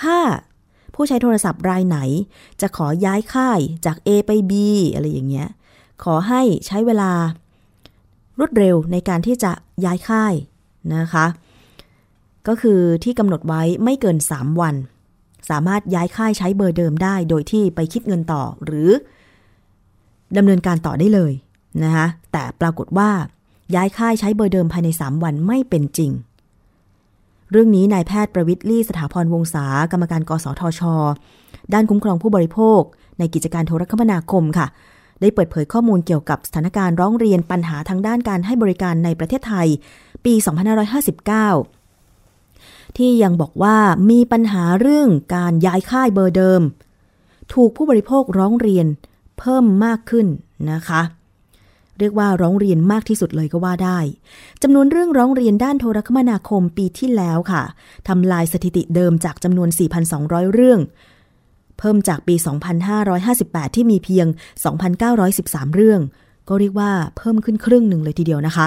[0.00, 0.18] ถ้า
[0.94, 1.98] ผู้ใช้โทรศัพท์รายไหน
[2.60, 4.52] จะขอย้ายค่ายจาก A ไป B
[4.94, 5.48] อะไรอย่างเงี้ย
[6.04, 7.10] ขอให้ใช้เวลา
[8.38, 9.52] รวดเร็วในการที่จะ
[9.84, 10.34] ย้ายค่าย
[10.94, 11.26] นะคะ
[12.48, 14.74] ก็คือที่กำหนดไว้ไม่เกิน 3 วัน
[15.50, 18.90] สามารถย้ายค่ายใช้เบอร์เดิมได้ โดยที่ไปคิดเงินต่อหรือ
[20.36, 21.32] ดำเนินการต่อได้เลย
[21.84, 23.10] นะคะแต่ปรากฏว่า
[23.74, 26.10] ย้ายค่ายใช้เบอร์เดิมภายใน 3 วันไม่เป็นจริง
[27.50, 30.80] เรื่องนี้นายแพทย์ประวิทย์ลี่สถาพรวงศากรรมการกสทช
[31.72, 32.80] ด้านคุ้มครองผู้บริโภค
[33.18, 34.66] ในกิจการโทรคมนาคมค่ะ
[35.22, 39.68] ได้เปิดเผยข้อมูลเกี่ยวกับสถานการณ์ร้องเรียนปัญหาทางด้านการให้บริการในประเทศไทย
[40.24, 40.34] ปี
[41.70, 43.76] 2559 ที่ยังบอกว่า
[44.10, 46.62] มีปัญหาเรื่องการย้ายค่ายเบอร์เดิม
[47.52, 48.86] ถูกผู้บริโภคร้องเรียน
[49.38, 50.26] เพิ่มมากขึ้น
[50.70, 51.02] นะคะ
[51.98, 53.98] เรียกว่าร้องเรียนมากที่สุดเลยก็ว่าได้
[54.62, 57.62] จำนวนเรื่องร้องเรียนด้านโทรคมนาคมปีที่แล้วค่ะ
[58.08, 59.68] ทำลายสถิติเดิมจากจำนวน
[60.12, 60.80] 4,200 เรื่อง
[61.78, 62.34] เพิ่มจากปี
[63.10, 64.26] 2558 ที่มีเพียง
[65.00, 66.00] 2,913 เรื่อง
[66.48, 68.66] ก็เรียกว่าเพิ่มขึ้นครึ่งหนึ่งเลยทีเดียวนะคะ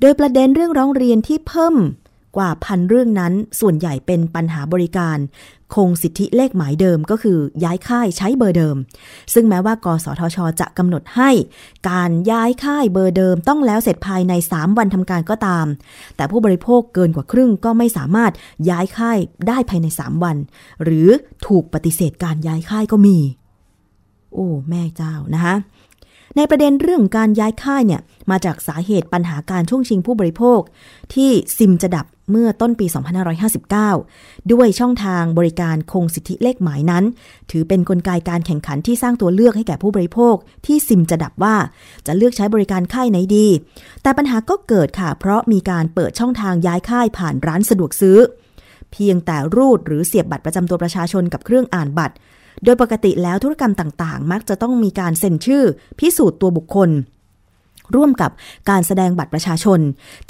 [0.00, 1.74] โดยประเด็นเรื่องร้องเรียนที่เพิ่ม
[2.36, 5.18] กว่าพันเรื่องนั้นส่วนใหญ่เป็นปัญหาบริการ
[5.74, 8.76] คงสิทธิเลขหมายเดิมก็คือย้ายค่ายใช้เบอร์เดิม
[9.34, 11.30] ซึ่งแม้ว่ากสทช จะกำหนดให้
[11.90, 15.66] การย้ายค่ายเบอร์เดิมต้องแล้วเสร็จภายใน 3 วันทำการก็ตาม
[16.16, 18.32] แต่ผู้บริโภคเกินกว่าครึ่งก็ไม่สามารถ
[18.70, 19.18] ย้ายค่าย
[19.48, 20.36] ได้ภายใน 3 วัน
[20.82, 21.08] หรือ
[21.46, 23.18] ถูกปฏิเสธการย้ายค่ายก็มี
[24.32, 25.54] โอ้แม่เจ้านะคะ
[26.36, 30.60] ในประเด็นเรื่องการย้ายค่ายเนี่ยมาจากสาเหตุปัญหาการช่วงชิงผู้บริโภค
[31.14, 32.86] ที่ซิมจะดับ เมื่อต้นปี
[33.68, 37.04] 2559 ด้วยช่องทางบริการคงสิทธิเลขหมายนั้น
[37.50, 40.34] ถือเป็นนกลไกการแข่งขันที่สร้างตัวเลือกให้แก่ผู้บริโภค
[40.66, 41.56] ที่ซิมจะดับว่า
[42.06, 43.46] จะเลือกใช้บริการค่ายไหนดี
[44.02, 48.18] แต่ปัญหาก็เกิดค่ะ เพราะมีการเปิดช่องทางย้ายค่ายผ่านร้านสะดวกซื้อ
[48.92, 52.14] เพียงแต่รูดหรือเสียบบัตรประจำตัวประชาชนกับเครื่องอ่านบัตร
[52.64, 55.64] โดยปกติแล้วธุรกรรมต่างๆ มักจะต้องมีการเซ็นชื่อ
[55.98, 56.90] พิสูจน์ตัวบุคคล
[57.94, 58.30] ร่วมกับ
[58.70, 59.80] การแสดงบัตรประชาชน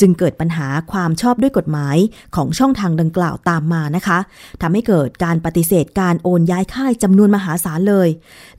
[0.01, 1.97] จึงเกิดปัญหาความชอบด้วยกฎหมาย
[2.37, 4.19] ของช่องทางดังกล่าวตามมานะคะ
[4.63, 8.09] ทำให้เกิดการปฏิเสธการโอนย้ายค่ายจำนวนมหาศาลเลย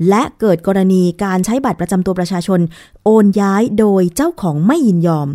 [0.09, 2.59] และเกิดกรณีการใช้บัตรประจำตัวประชาชน
[3.03, 5.29] โอนย้ายโดยเจ้าของไม่ยินยอม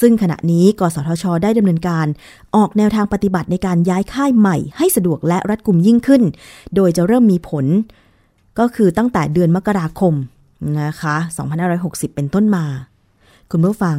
[0.00, 2.06] ซึ่งขณะนี้กสทช ได้ดำเนินการ
[2.56, 6.22] ออกแนวทางปฏิบัติในการย้ายค่ายใหม่ ให้สะดวกและรัดกุมยิ่งขึ้น
[6.74, 7.64] โดยจะเริ่มมีผล
[8.58, 10.14] ก็คือตั้งแต่เดือนมกราคม
[10.82, 11.16] นะคะ
[11.66, 12.64] 2560 เป็นต้นมา
[13.56, 13.98] คุณผู้ฟัง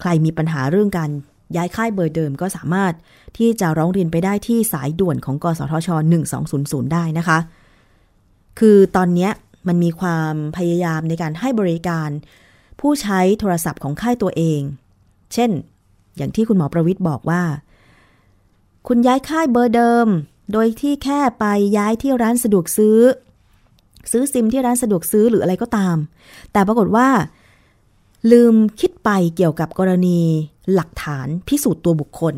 [0.00, 1.10] ใครมีปัญหาเรื่องการ
[1.56, 2.92] ย้ายค่ายเบอร์เดิมก็สามารถ
[3.38, 5.88] ที่จะร้องเรียนไปได้ที่สายด่วนของ กสทช
[6.40, 7.38] 1200 ได้นะคะ
[8.58, 9.30] คือตอนนี้
[9.68, 12.08] มันมีความพยายามในการให้บริการ
[12.80, 14.60] ผู้ใช้โทรศัพท์ของค่ายตัวเอง
[15.34, 15.50] เช่น
[16.16, 17.42] อย่างที่คุณหมอประวิทย์บอกว่า
[18.88, 20.06] คุณย้ายค่ายเบอร์เดิม
[20.52, 21.44] โดยที่แค่ไป
[21.76, 22.98] ย้ายที่ร้านสะดวกซื้อ
[24.10, 25.96] ซื้อซิมที่ร้านสะดวกซื้อหรืออะไรก็ตาม
[26.52, 27.08] แต่ปรากฏว่า
[28.30, 30.18] ลืมคิดไปเกี่ยวกับกรณี
[30.74, 32.34] หลักฐานพิสูจน์ตัวบุคคล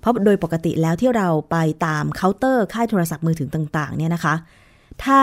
[0.00, 1.56] เพราะโดยปกติแล้วที่เราไป
[1.86, 4.34] ตามเคาน์เตอร์ค่ายโทรศัพท์มือถือต่างๆเนี่ยนะคะ
[5.04, 5.20] ถ้า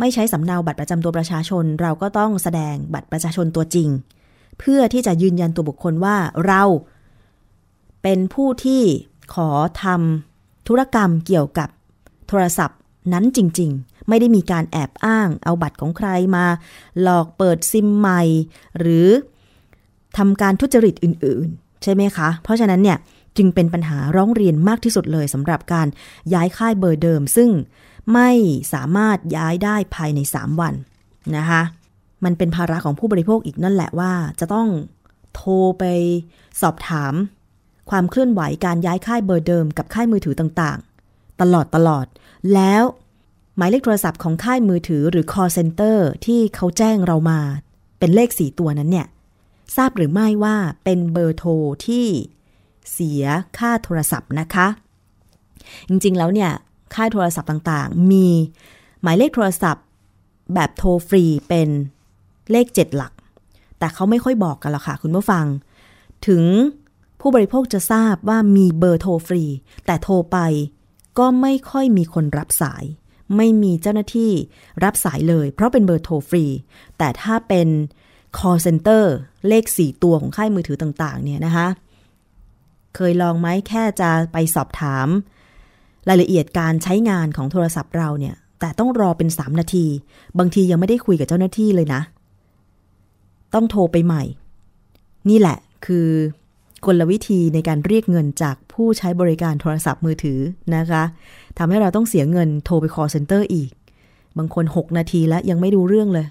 [0.00, 3.88] ไม่ใช้สำเนาบัตรประจำตัวประชาชน เราก็ต้องแสดงบัตรประชาชนตัวจริง
[4.58, 6.62] เพื่อที่จะยืนยันตัวบุคคลว่าเรา
[8.02, 8.82] เป็นผู้ที่
[9.34, 9.50] ขอ
[9.82, 11.68] ทำธุรกรรมเกี่ยวกับ
[12.28, 12.78] โทรศัพท์
[13.12, 16.46] นั้นจริง ๆ ไม่ได้มีการแอบอ้าง เอาบัตรของใครมา
[17.02, 18.22] หลอกเปิดซิมใหม่
[18.78, 19.08] หรือ
[20.16, 22.98] ทำการทุจริตอื่น ๆ ใช่ไหมคะ เพราะฉะนั้นเนี่ย
[23.36, 25.86] จึงเป็นปัญหาร้องเรียนมากที่สุดเลยสำหรับการ
[26.34, 27.50] ย้ายค่ายเบอร์เดิม ซึ่ง
[28.12, 28.30] ไม่
[28.72, 30.74] สามารถย้ายได้ภายใน 3 วัน
[31.36, 31.62] นะคะ
[32.24, 34.68] มันเป็นภาระของผู้บริโภคอีกนั่นแหละว่า จะต้อง
[35.34, 35.84] โทรไป
[36.60, 37.14] สอบถาม
[37.90, 42.06] ความเคลื่อนไหวการย้ายค่ายเบอร์เดิมกับค่ายมือถือต่างๆ ตลอดตลอด
[42.54, 42.82] แล้ว
[43.56, 47.40] หมายเลขโทรศัพท์ของค่ายมือถือหรือ call center ที่เขาแจ้งเรามา
[47.98, 49.06] เป็นเลขสีตัวนั้นเนี่ย
[49.76, 51.50] ทราบหรือไม่ว่าเป็นเบอร์โทร
[51.86, 52.06] ที่
[52.92, 53.24] เสีย
[53.58, 54.66] ค่าโทรศัพท์นะคะ
[55.88, 56.50] จริงๆแล้วเนี่ย
[56.94, 58.26] ค่ายโทรศัพท์ต่างๆ มี
[59.02, 59.84] หมายเลขโทรศัพท์
[60.54, 61.68] แบบโทรฟรีเป็น
[62.50, 63.12] เลข 7 หลัก
[63.78, 65.46] แต่เขาไม่ค่อยบอกกันหรอกค่ะคุณผู้ฟัง
[66.26, 66.44] ถึง
[67.20, 69.44] ผู้บริโภคจะทราบว่ามีเบอร์โทรฟรี
[69.86, 70.38] แต่โทรไป
[71.18, 72.84] ก็ไม่ค่อยมีคนรับสาย
[73.36, 74.32] ไม่มีเจ้าหน้าที่
[74.84, 76.44] รับสายเลย เพราะเป็นเบอร์โทรฟรี
[76.98, 77.68] แต่ถ้าเป็น
[78.38, 79.04] call center
[79.48, 81.68] เลข 4 ตัวของค่ายมือถือต่างๆ เนี่ยนะคะ
[82.94, 85.08] เคยลองไหมแค่จะไปสอบถาม
[86.08, 89.86] รายละเอียดการใช้งานของโทรศัพท์เราเนี่ย แต่ต้องรอเป็น 3 นาที
[90.38, 92.00] บางทียังไม่ได้คุยกับเจ้าหน้าที่เลยนะ
[93.54, 94.22] ต้องโทรไปใหม่
[95.28, 96.08] นี่แหละคือ
[96.86, 100.40] กลวิธีในการเรียกเงินจากผู้ใช้บริการโทรศัพท์มือถือ
[100.76, 101.02] นะคะ
[101.58, 103.70] ทำให้เราต้องเสียเงินโทรไป call center อีก
[104.38, 106.26] บางคน 6 นาทีแล้วยังไม่ดูเรื่องเลย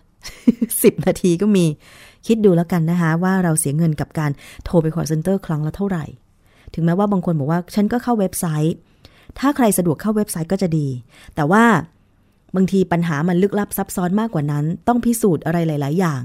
[0.50, 1.66] 10 นาทีก็มี
[2.28, 4.32] คิดดูแล้วกันนะคะ ว่าเราเสียเงินกับการ
[4.66, 6.06] โทรไป call center ครั้งละเท่าไหร่
[6.74, 8.76] ถึงแม้ว่าบางคนบอกว่าฉันก็เข้าเว็บไซต์
[9.40, 10.88] ถ้าใครสะดวกเข้าเว็บไซต์ก็จะดี
[11.36, 11.64] แต่ว่า
[12.56, 16.22] บางทีปัญหามันลึกลับซับซ้อนมากกว่านั้น ต้องพิสูจน์อะไรหลาย ๆ อย่าง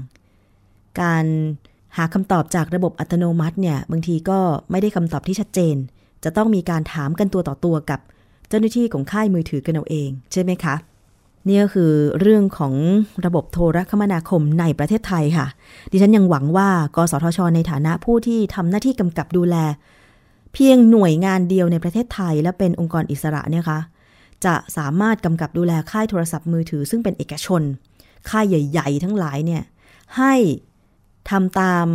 [1.01, 1.25] การ
[1.97, 4.39] หาคำตอบจากระบบอัตโนมัติเนี่ย บางทีก็
[4.71, 5.75] ไม่ได้คำตอบที่ชัดเจน
[6.23, 7.99] จะต้องมีการถามกันตัวต่อตัวกับ
[8.49, 10.75] เจ้าหน้าที่ของค่ายมือถือกันเอาเองใช่ไหมคะ
[11.47, 12.73] นี่ก็คือเรื่องของ
[13.25, 15.47] ระบบโทรคมนาคมในประเทศไทยค่ะ
[15.91, 19.55] ดิฉันยังหวังว่า กสทช ในฐานะผู้ที่ทำหน้าที่กำกับดูแล
[20.53, 23.79] เพียงหน่วยงานเดียวในประเทศไทย และเป็นองค์กรอิสระเนี่ยคะ
[24.45, 27.61] จะสามารถกำกับดูแลค่ายโทรศัพท์มือถือ ซึ่งเป็นเอกชน
[28.29, 29.63] ค่ายใหญ่ ๆ ทั้งหลายเนี่ย
[30.17, 30.33] ให้
[31.29, 31.85] ทำตาม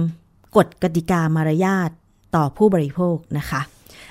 [0.57, 1.90] กฎกติกามารยาท
[2.35, 3.61] ต่อผู้บริโภคนะคะ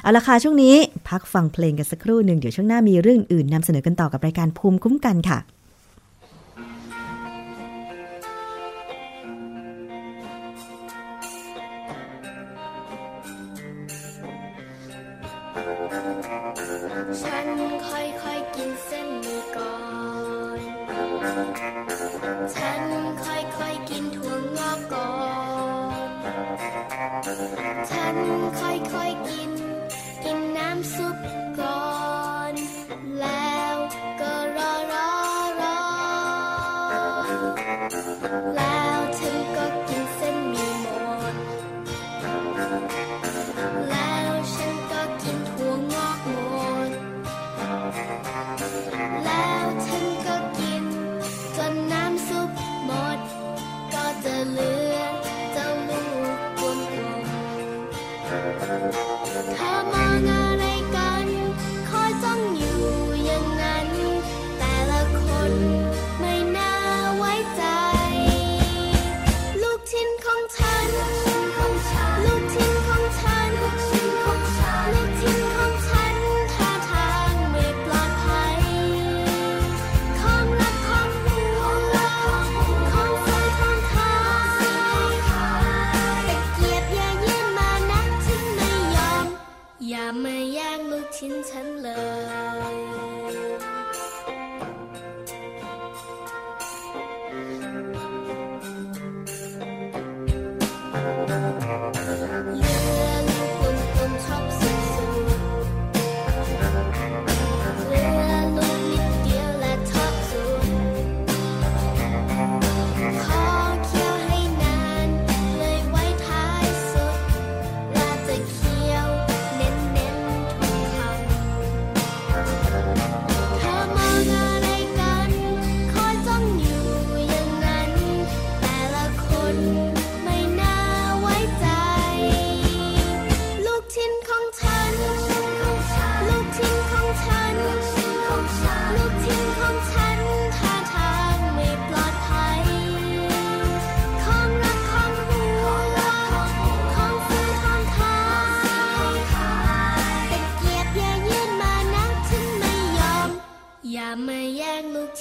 [0.03, 0.75] เอาละค่ะช่วงนี้
[1.09, 5.37] พักฟังเพลงกันสักครู่หนึ่งเดี๋ยวช่วงหน้ามีเรื่องอื่นนำเสนอกันต่อกับรายการภูมิคุ้มกันค่ะ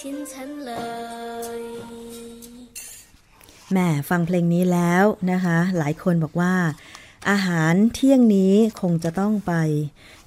[0.02, 0.72] ชิ้นฉันเล
[1.58, 1.62] ย
[3.70, 6.54] แหม่ฟังเพลงนี้แล้วนะคะ หลายคนบอกว่า
[7.30, 9.52] อาหารเที่ยงนี้คงจะต้องไป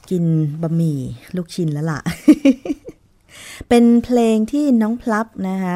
[0.09, 0.23] กิน
[0.61, 0.99] บะหมี่
[1.35, 1.99] ลูกชิ้นแล้วล่ะ
[3.69, 5.75] เป็นเพลงที่น้องพลับนะคะ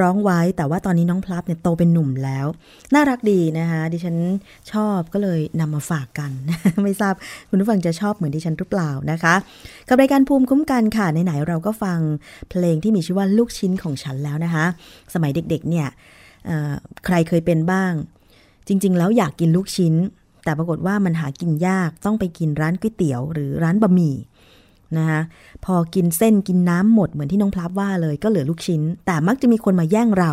[0.00, 2.46] ร้องไว้แต่ว่าตอนนี้น้องพลับเนี่ยโตเป็นหนุ่มแล้ว
[2.94, 4.16] น่ารักดีนะคะดิฉัน
[4.72, 6.30] ชอบก็เลยนำมาฝากกัน
[6.84, 7.14] ไม่ทราบ
[7.48, 9.34] คุณผู้ฟังจะชอบเหมือนดิฉันหรือเปล่านะคะ
[9.88, 11.98] กับรายการภูมิคุ้มกันค่ะไหนๆเราก็ฟัง
[12.50, 14.64] เพลงที่มีชื่อว่าลูกชิ้นของฉันแล้วนะคะ
[15.14, 15.88] สมัยเด็กๆเนี่ย
[17.06, 17.92] ใครเคยเป็นบ้าง
[18.68, 19.94] จริง ๆ แล้วอยากกินลูกชิ้น
[20.44, 24.14] แต่ปรากฏว่ามันหากินยากต้องไปกินร้านก๋วยเตี๋ยว หรือร้านบะหมี่
[24.98, 25.20] นะคะ
[25.64, 30.32] พอกินเส้นกินน้ำหมดเหมือนที่น้องพลับว่าเลยก็เหลือลูกชิ้น แต่มักจะมีคนมาแย่งเรา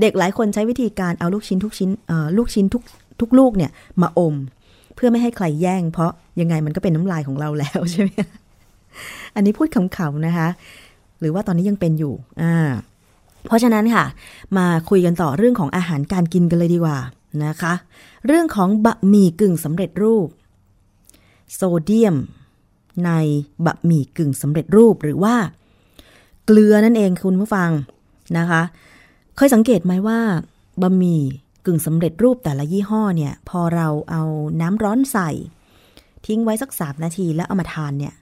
[0.00, 1.90] เด็กหลายคนใช้วิธีการเอาลูกชิ้นทุกชิ้น
[2.36, 2.82] ลูกชิ้นทุก
[3.20, 3.70] ทุกลูกเนี่ย
[4.02, 4.34] มาอม
[4.94, 8.10] เพื่อไม่ให้ใครแย่ง เพราะยังไงมันก็เป็นน้ำลายของเราแล้วใช่ไหม
[9.34, 10.48] อันนี้พูดขำๆนะคะ
[11.20, 12.54] หรือว่าตอนนี้ยังเป็นอยู่อ่า
[13.46, 14.04] เพราะฉะนั้นค่ะ
[14.56, 16.98] มาคุยกันต่อเรื่องของอาหารการกินกันเลยดีกว่า
[17.44, 17.72] นะคะ
[18.26, 20.28] เรื่องของบะหมี่กึ่งสำเร็จรูป
[21.54, 22.16] โซเดียม
[23.04, 23.10] ใน
[23.66, 25.36] บะหมี่กึ่งสำเร็จรูปหรือว่า
[26.44, 27.70] เกลือนั่นเองคุณผู้ฟัง
[28.38, 28.62] นะคะ
[29.36, 30.20] เคยสังเกตไหมว่า
[30.82, 31.22] บะหมี่
[31.66, 34.22] กึ่งสำเร็จรูปแต่ละยี่ห้อเนี่ย พอเราเอา
[34.60, 35.30] น้ำร้อนใส่
[36.26, 38.14] ทิ้งไว้สักสามนาทีแล้วเอามาทานเนี่ย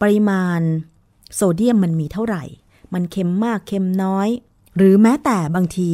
[0.00, 0.60] ปริมาณ
[1.34, 2.44] โซเดียมมันมีเท่าไหร่
[2.94, 4.28] มันเค็มมากเค็มน้อย
[4.76, 5.90] หรือแม้แต่บางที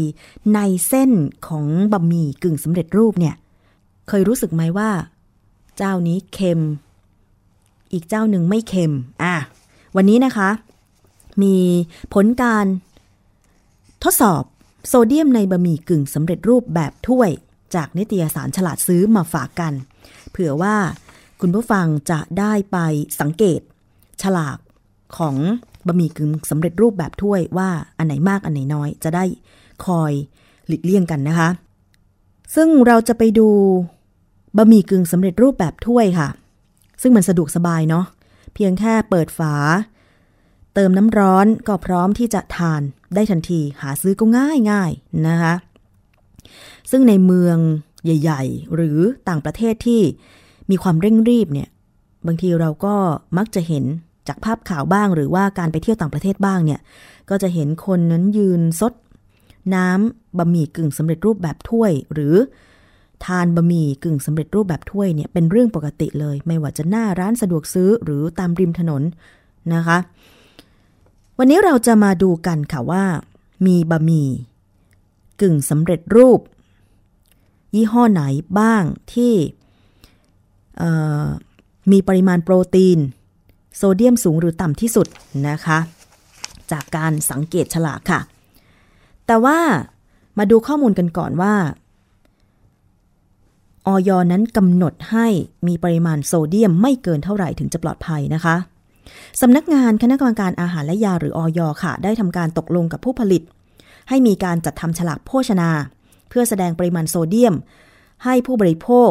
[0.54, 1.10] ในเส้น
[1.48, 3.34] ของบะหมี่กึ่งสำเร็จรูปเนี่ย
[4.08, 4.90] เคยรู้สึกไหมว่า
[5.76, 6.60] เจ้านี้เค็ม
[7.92, 9.34] อีกเจ้าหนึ่งไม่เค็ม อะ
[9.96, 10.48] วันนี้นะคะ
[11.42, 11.56] มี
[12.14, 12.66] ผลการ
[14.04, 14.42] ทดสอบ
[14.88, 17.30] โซเดียมในบะหมี่กึ่งสำเร็จรูปแบบถ้วย
[17.74, 19.72] จากนิตยสารฉลาดซื้อมาฝากกัน
[20.30, 20.76] เผื่อว่า
[21.40, 22.78] คุณผู้ฟังจะได้ไป
[23.20, 23.60] สังเกต
[24.22, 24.58] ฉลาก
[25.18, 25.36] ของ
[25.86, 29.24] บะหมี่กึ่งสำเร็จรูปแบบถ้วยว่าอันไหนมากอันไหนน้อยจะได้
[29.86, 30.12] คอย
[30.66, 31.48] หลีกเลี่ยงกันนะคะ
[32.54, 33.48] ซึ่งเราจะไปดู
[34.56, 36.28] บะหมี่กึ่งสำเร็จรูปแบบถ้วยค่ะ
[37.02, 38.04] ซึ่งมันสะดวกสบายเนาะ
[38.54, 39.54] เพียงแค่เปิดฝา
[40.74, 42.82] เติมน้ำร้อนก็พร้อมที่จะทาน
[43.14, 44.90] ได้ทันทีหาซื้อก็ง่ายง่าย
[45.26, 45.54] นะคะ
[46.90, 47.58] ซึ่งในเมือง
[48.04, 50.02] ใหญ่ ๆ หรือต่างประเทศที่
[50.70, 51.68] มีความเร่งรีบเนี่ย
[52.26, 52.94] บางทีเราก็
[53.38, 53.84] มักจะเห็น
[54.28, 56.80] จากภาพข่าวบ้างหรือว่าการไปเที่ยวต่างประเทศบ้างเนี่ย
[57.30, 58.92] ก็จะเห็นคนนั้นยืนซด
[59.74, 62.34] น้ำบะหมี่กึ่งสำเร็จรูปแบบถ้วย หรือ
[63.24, 69.02] ทานบะหมี่กึ่งสำเร็จรูปแบบถ้วยเนี่ยเป็นเรื่องปกติเลย ไม่ว่าจะหน้าร้านสะดวกซื้อหรือตามริมถนน
[69.74, 69.98] นะคะ
[71.38, 73.04] วันนี้เราจะมาดูกันค่ะว่า
[73.66, 74.28] มีบะหมี่
[75.40, 76.40] กึ่งสำเร็จรูป
[77.74, 78.22] ยี่ห้อไหน
[78.58, 79.34] บ้างที่
[81.92, 82.98] มีปริมาณโปรตีน
[83.76, 85.06] โซเดียมสูงหรือต่ำที่สุด
[85.48, 85.78] นะคะ
[86.70, 88.20] จากการสังเกตฉลากค่ะ
[89.26, 89.58] แต่ว่า
[90.38, 91.54] มาดูข้อมูลกันก่อนว่า
[93.86, 95.26] ออยนั้นกำหนดให้
[95.66, 98.56] มีปริมาณโซเดียมไม่เกินเท่าไหร่ถึงจะปลอดภัยนะคะ
[99.40, 103.42] สำนักงานคณะกรรมการอาหารและยาหรือออยค่ะ ได้ทำการตกลงกับผู้ผลิต
[104.08, 105.70] ให้มีการจัดทำฉลากโภชนา
[106.28, 107.54] เพื่อแสดงปริมาณโซเดียม
[108.24, 109.10] ให้ผู้บริโภค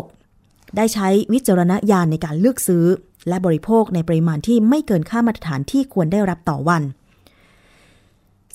[0.77, 2.85] ได้ใช้วิจารณญาณในการเลือกซื้อ
[3.27, 6.83] และบริโภคในปริมาณที่ไม่เกินค่ามาตรฐานที่ควรได้รับต่อวัน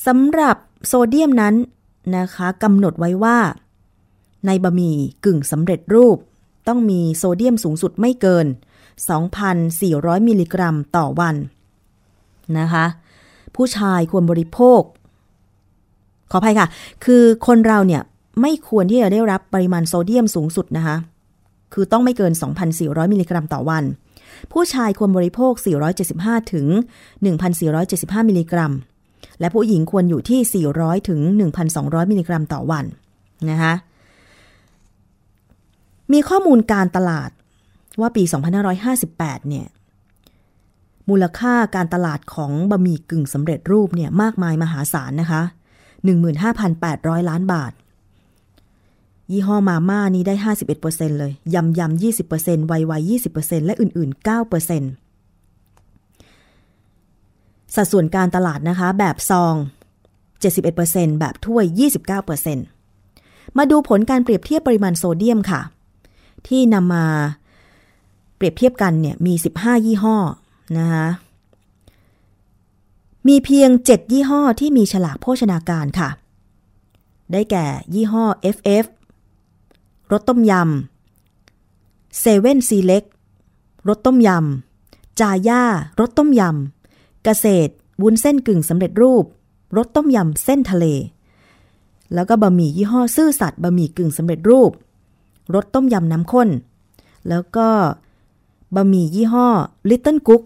[0.06, 0.56] สำหรับ
[0.86, 1.54] โซเดียมนั้น
[2.16, 3.38] นะคะกำหนดไว้ว่า
[4.46, 6.16] ในบะหมี่กึ่งสำเร็จรูป
[6.68, 8.46] ต้องมีโซเดียมสูงสุดไม่เกิน
[9.16, 11.36] 2,400 มิลลิกรัมต่อวัน
[12.58, 12.84] นะคะ
[13.56, 14.80] ผู้ชายควรบริโภค
[16.30, 16.68] ขออภัยค่ะ
[17.04, 18.02] คือคนเราเนี่ย
[18.40, 20.96] ไม่ควรที่จะได้รับปริมาณโซเดียมสูงสุดนะคะ
[21.74, 22.32] คือต้องไม่เกิน
[22.72, 23.84] 2,400 มิลลิกรัมต่อวัน
[24.52, 25.52] ผู้ชายควรบริโภค
[26.02, 26.66] 475 ถึง
[27.48, 28.72] 1,475 มิลลิกรัม
[29.40, 31.20] และผู้หญิงควรอยู่ที่ 400 ถึง
[31.66, 32.84] 1,200 มิลลิกรัมต่อวัน
[33.50, 33.72] นะคะ
[36.12, 37.30] มีข้อมูลการตลาด
[38.00, 38.22] ว่าปี
[38.86, 39.66] 2558 เนี่ย
[41.08, 45.42] มูลค่าการตลาดของบะหมี่กึ่งสำเร็จรูปเนี่ยมากมายมหาศาลนะคะ
[46.54, 47.72] 15,800 ล้านบาท
[49.30, 50.34] ยี่ห้อมาม่านี้ได้
[50.76, 52.92] 51%เลย ยำยำ20%ไวไว
[53.30, 54.30] 20%และอื่น ๆ 9%
[57.74, 59.54] สัดส่วนการตลาดนะคะ แบบซอง
[60.56, 61.64] 71%แบบถ้วย
[62.80, 65.60] 29%มาดูผลการเปรียบเทียบปริมาณโซเดียมค่ะ
[66.48, 67.06] ที่นำมา
[68.36, 70.16] เปรียบเทียบกันเนี่ยมี 15 ยี่ห้อ
[70.78, 71.06] นะคะ
[73.28, 76.10] มีเพียง 7 ยี่ห้อที่มีฉลากโภชนาการค่ะ
[77.32, 78.24] ได้แก่ยี่ห้อ
[78.56, 78.86] FF
[80.12, 83.04] รสต้มยำเซเว่นซีเล็ก
[83.88, 85.62] รสต้มยำจาย่า
[86.00, 87.72] รสต้มยำเกษตร
[88.02, 89.24] วุ้นเส้นกึ่งสำเร็จรูป
[89.76, 90.86] รสต้มยำเส้นทะเล
[92.14, 94.70] แล้วก็บะหมี่ยี่ห้อซื่อสัตย์บะหมี่กึ่งสำเร็จรูป
[95.54, 96.48] รสต้มยำน้ำข้น
[97.28, 97.68] แล้วก็
[98.74, 99.48] บะหมี่ยี่ห้อ
[99.88, 100.42] Little Cook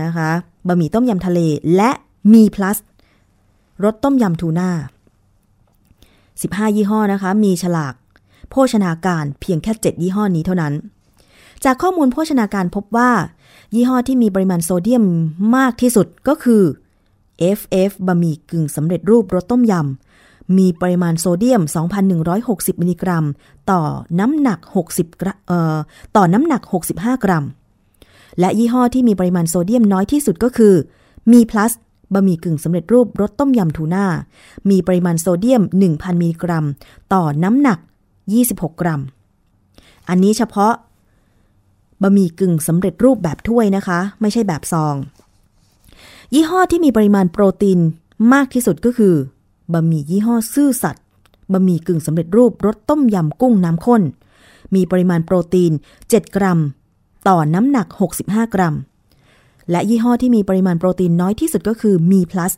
[0.00, 0.30] นะคะ
[0.68, 1.40] บะหมี่ต้มยำทะเล
[1.76, 1.90] และ
[2.32, 2.78] มี plus
[3.84, 4.70] รสต้มยำทูน่า
[5.92, 7.94] 15 ยี่ห้อนะคะ มีฉลาก
[8.50, 10.74] โภชนาการเพียงแค่ 7 ยี่ห้อนี้เท่านั้น
[11.64, 13.10] จากข้อมูลโภชนาการพบว่า
[13.74, 15.04] ยี่ห้อที่มีปริมาณโซเดียม
[15.56, 16.62] มากที่สุดก็คือ
[17.58, 20.03] FF บะหมี่กึ่งสำเร็จรูปรสต้มยำ
[20.58, 21.62] มีปริมาณโซเดียม
[22.20, 23.24] 2,160 มิลลิกรัม
[23.70, 23.80] ต่อ
[24.20, 24.58] น้ำหนัก
[24.90, 25.76] 60กเอ่อ
[26.16, 26.62] ต่อน้ำหนัก
[26.94, 27.44] 65 กรัม
[28.40, 30.74] และยี่ห้อที่มีปริมาณโซเดียมน้อยที่สุดก็คือ
[31.32, 31.72] มี plus
[32.14, 34.06] บะหมี่กึ่งสำเร็จรูปรสต้มยำทูน่า
[34.70, 36.66] มีปริมาณโซเดียม 1,000 มิลลิกรัม
[37.12, 37.78] ต่อน้ำหนัก
[38.30, 39.00] 26 กรัม
[40.08, 40.72] อันนี้เฉพาะ
[42.02, 44.94] บะหมี่กึ่งสำเร็จรูปแบบถ้วยนะคะ ไม่ใช่แบบซอง
[46.34, 47.80] ยี่ห้อที่มีปริมาณโปรตีน
[48.32, 49.14] มากที่สุดก็คือ
[49.72, 51.04] บะหมี่ยี่ห้อซื่อสัตย์
[51.52, 54.02] บะหมี่กึ่งสำเร็จรูปรสต้มยำกุ้งน้ำข้น
[54.74, 56.60] มีปริมาณโปรตีน 7 กรัม
[57.28, 57.86] ต่อน้ำหนัก
[58.20, 58.74] 65 กรัม
[59.70, 62.52] และยี่ห้อที่มีปริมาณโปรตีนน้อยที่สุดก็คือมี plus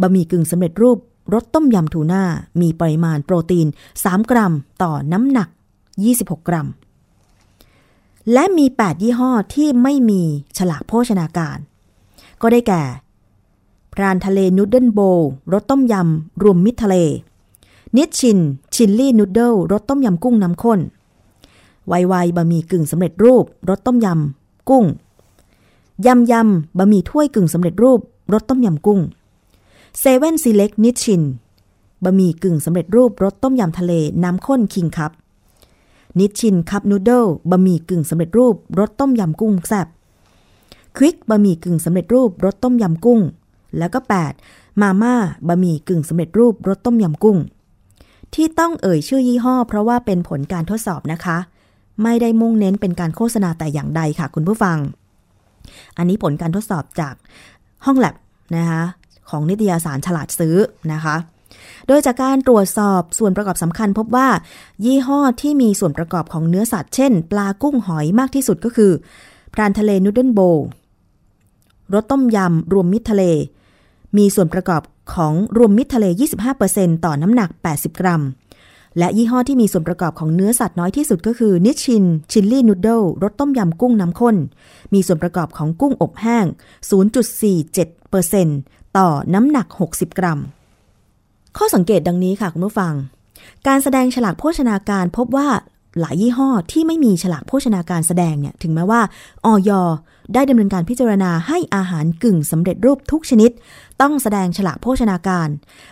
[0.00, 0.98] บะหมี่กึ่งสำเร็จรูป
[1.34, 2.22] รสต้มยำทูน่า
[2.60, 3.66] มีปริมาณโปรตีน
[3.98, 4.52] 3 กรัม
[4.82, 5.48] ต่อน้ำหนัก
[5.98, 6.68] 26 กรัม
[8.32, 10.22] และมี 8 ยี่ห้อที่ไม่มี
[10.58, 11.58] ฉลากโภชนาการ
[12.42, 12.82] ก็ได้แก่
[14.00, 16.96] รานทะเลนูดเดิลโบว์รสต้มยำ รวมมิตรทะเล
[17.96, 18.38] นิชชิน
[18.74, 20.80] ชิลลี่นูดเดิลรสต้มยำกุ้งน้ำข้น
[21.88, 24.84] ไวไวบะหมี่กึ่งสำเร็จรูปรสต้มยำ กุ้ง
[26.06, 28.00] ยำยำบะหมี่ถ้วยกึ่งสำเร็จรูป
[28.32, 29.00] รสต้มยำกุ้ง
[29.98, 31.22] เซเว่นซีเล็คนิชชิน
[32.04, 33.92] บะหมี่กึ่งสำเร็จรูปรสต้มยำทะเล
[34.22, 35.12] น้ำข้นคิงคัพ
[36.18, 39.86] นิชชินคัพนูดเดิลบะหมี่กึ่งสำเร็จรูปรสต้มยำกุ้งแซ่บ
[40.96, 43.20] ควิกบะหมี่กึ่งสำเร็จรูปรสต้มยำกุ้ง
[43.78, 43.98] แล้วก็
[44.40, 45.14] 8 มาม่า
[45.48, 47.38] บะหมี่กึ่งสำเร็จรูปรสต้มยำกุ้ง
[48.34, 51.38] ที่ต้องเอ่ยชื่อยี่ห้อ เพราะว่าเป็นผลการทดสอบนะคะ
[52.02, 54.78] ไม่ได้มุ่งเน้นเป็นการโฆษณาแต่อย่างใดค่ะ คุณผู้ฟัง
[55.96, 57.14] อันนี้ผลการทดสอบจาก
[57.84, 58.14] ห้องแลบ
[58.56, 58.82] นะคะ
[59.30, 60.56] ของนิตยสารฉลาดซื้อ
[60.92, 61.16] นะคะ
[61.86, 64.28] โดยจากการตรวจสอบส่วนประกอบสำคัญพบว่า
[64.84, 68.92] ยี่ห้อที่มีส่วนประกอบของเนื้อสัตว์เช่น ปลากุ้งหอยมากที่สุดก็คือ
[69.54, 70.66] พรานทะเลนูดเดิลโบวล์
[71.94, 73.24] รสต้มยำรวมมิตรทะเล
[74.18, 74.82] มีส่วนประกอบ
[75.14, 76.06] ของรวมมิตรทะเล
[76.56, 78.22] 25%ต่อน้ำหนัก 80 กรัม
[78.98, 84.36] และยี่ห้อที่มีส่วนประกอบของเนื้อสัตว์น้อยที่สุดก็คือนิชชินชิลลี่นูดเดิลรสต้มยำกุ้งน้ำข้น
[84.94, 86.44] มีส่วนประกอบของกุ้งอบแห้ง
[88.10, 90.40] 0.47%ต่อน้ำหนัก 60 กรัม
[91.56, 92.94] ข้อสังเกตดังนี้ค่ะคุณผู้ฟัง
[93.66, 95.48] การแสดงฉลากโภชนาการพบว่า
[96.00, 99.00] หลายยี่ห้อที่ไม่มีฉลากโภชนาการแสดงเนี่ยถึงแม้ว่า
[99.44, 99.70] ออย
[100.34, 103.50] ได้ดำเนินการพิจารณาให้อาหารกึ่งสำเร็จรูปทุกชนิด
[104.00, 105.48] ต้องแสดงฉลากโภชนาการ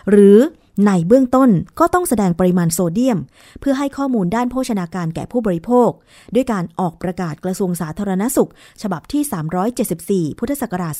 [0.09, 0.39] หรือ
[0.87, 1.49] ในเบื้องต้น
[1.79, 3.19] ก็ต้องแสดงปริมาณโซเดียม
[3.59, 5.89] เพื่อให้ข้อมูลด้านโภชนาการแก่ผู้บริโภค
[6.33, 8.51] ด้วยการออกประกาศกระทรวงสาธารณสุข
[8.81, 10.93] ฉบับที่ 374 พุทธศักราช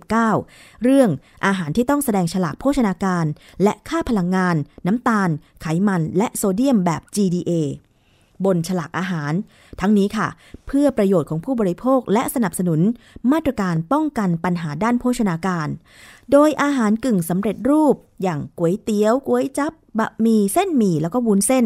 [0.00, 1.10] 2559 เรื่อง
[1.46, 3.26] อาหารที่ต้องแสดงฉลากโภชนาการ
[3.62, 4.56] และค่าพลังงาน
[4.86, 5.28] น้ำตาล
[5.60, 7.52] ไขมัน และโซเดียมแบบ GDA
[8.44, 9.32] บนฉลากอาหาร
[9.80, 10.28] ทั้งนี้ค่ะ
[10.66, 12.80] เพื่อประโยชน์ของผู้บริโภคและสนับสนุน
[13.32, 15.68] มาตรการป้องกันปัญหาด้านโภชนาการ
[16.32, 21.64] โดยอาหารกึ่งสำเร็จรูป อย่างก๋วยเตี๋ยวก๋วยจับบะหมี่เส้นหมี่แล้วก็วุ้นเส้น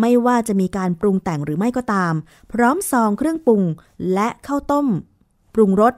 [0.00, 2.14] ไม่ว่าจะมีการปรุงแต่งหรือไม่ก็ตาม
[2.52, 3.62] พร้อมซองเครื่องปรุง
[4.14, 4.86] และข้าวต้ม
[5.54, 5.94] ปรุงรส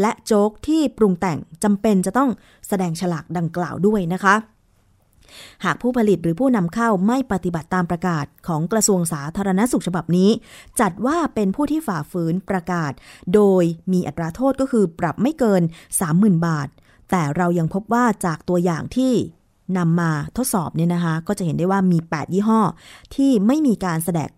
[0.00, 2.30] และโจ๊กที่ปรุงแต่งจำเป็นจะต้อง
[2.68, 4.34] แสดงฉลากดังกล่าวด้วยนะคะ
[5.64, 10.30] หากผู้ผลิตหรือผู้นำเข้าไม่ปฏิบัติตามประกาศของกระทรวงสาธารณสุขฉบับนี้
[10.80, 12.92] จัดว่าเป็นผู้ที่ฝ่าฝืนประกาศ
[13.34, 13.62] โดย
[13.92, 15.62] มีอัตราโทษก็คือปรับไม่เกิน
[16.04, 16.68] 30,000 บาท
[17.10, 19.12] แต่เรายังพบว่าจากตัวอย่างที่
[19.78, 22.60] นำมาทดสอบเนี่ยนะคะ ก็จะเห็นได้ว่ามี 8 ยี่ห้อ
[23.14, 24.30] ที่ไม่มีการแสดง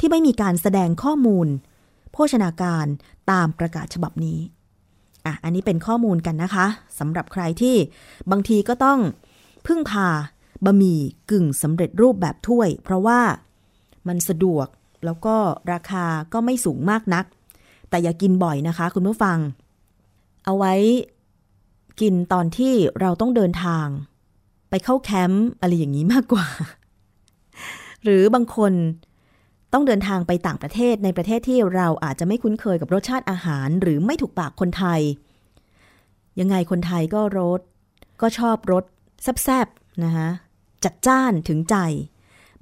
[0.00, 1.46] ที่ไม่มีการแสดงข้อมูล
[2.12, 2.86] โภชนาการ
[3.30, 4.38] ตามประกาศฉบับนี้
[5.26, 6.66] อะอันนี้เป็นข้อมูลกันนะคะ
[6.98, 7.76] สำหรับใครที่
[8.30, 8.98] บางทีก็ต้อง
[9.66, 10.08] พึ่งพา
[10.64, 11.00] บะหมี่
[11.30, 13.20] กึ่งสำเร็จรูปแบบถ้วย เพราะว่า
[14.08, 14.66] มันสะดวก
[15.04, 15.36] แล้วก็
[15.72, 17.24] ราคาก็ไม่สูงมากนัก
[17.90, 19.38] แต่อย่ากินบ่อยนะคะคุณผู้ฟัง
[20.44, 20.74] เอาไว้
[22.00, 23.86] กินตอนที่เราต้องเดินทาง
[24.70, 26.46] ไปเข้าแคมป์อะไรอย่างนี้มากกว่า
[28.02, 28.72] หรือบางคน
[29.72, 35.00] ต้องเดินทางไปต่างประเทศในประเทศที่เราอาจจะไม่คุ้นเคยกับรสชาติอาหาร หรือไม่ถูกปากคนไทย
[36.40, 37.60] ยังไงคนไทยก็รส
[38.20, 38.84] ก็ชอบรส
[39.42, 40.28] แซ่บๆนะคะ
[40.84, 41.76] จัดจ้านถึงใจ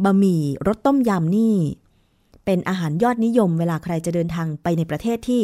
[0.04, 1.54] บะหมี่รสต้มยำนี่
[2.44, 5.42] เป็นอาหารยอดนิยมเวลาใครจะเดินทางไปในประเทศที่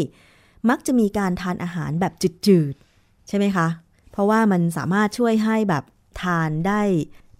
[0.68, 2.12] มักจะมีการทานอาหารแบบ
[2.46, 3.66] จืดๆ ใช่ไหมคะ
[4.10, 5.84] เพราะว่ามันสามารถช่วยให้แบบ
[6.22, 6.80] ทานได้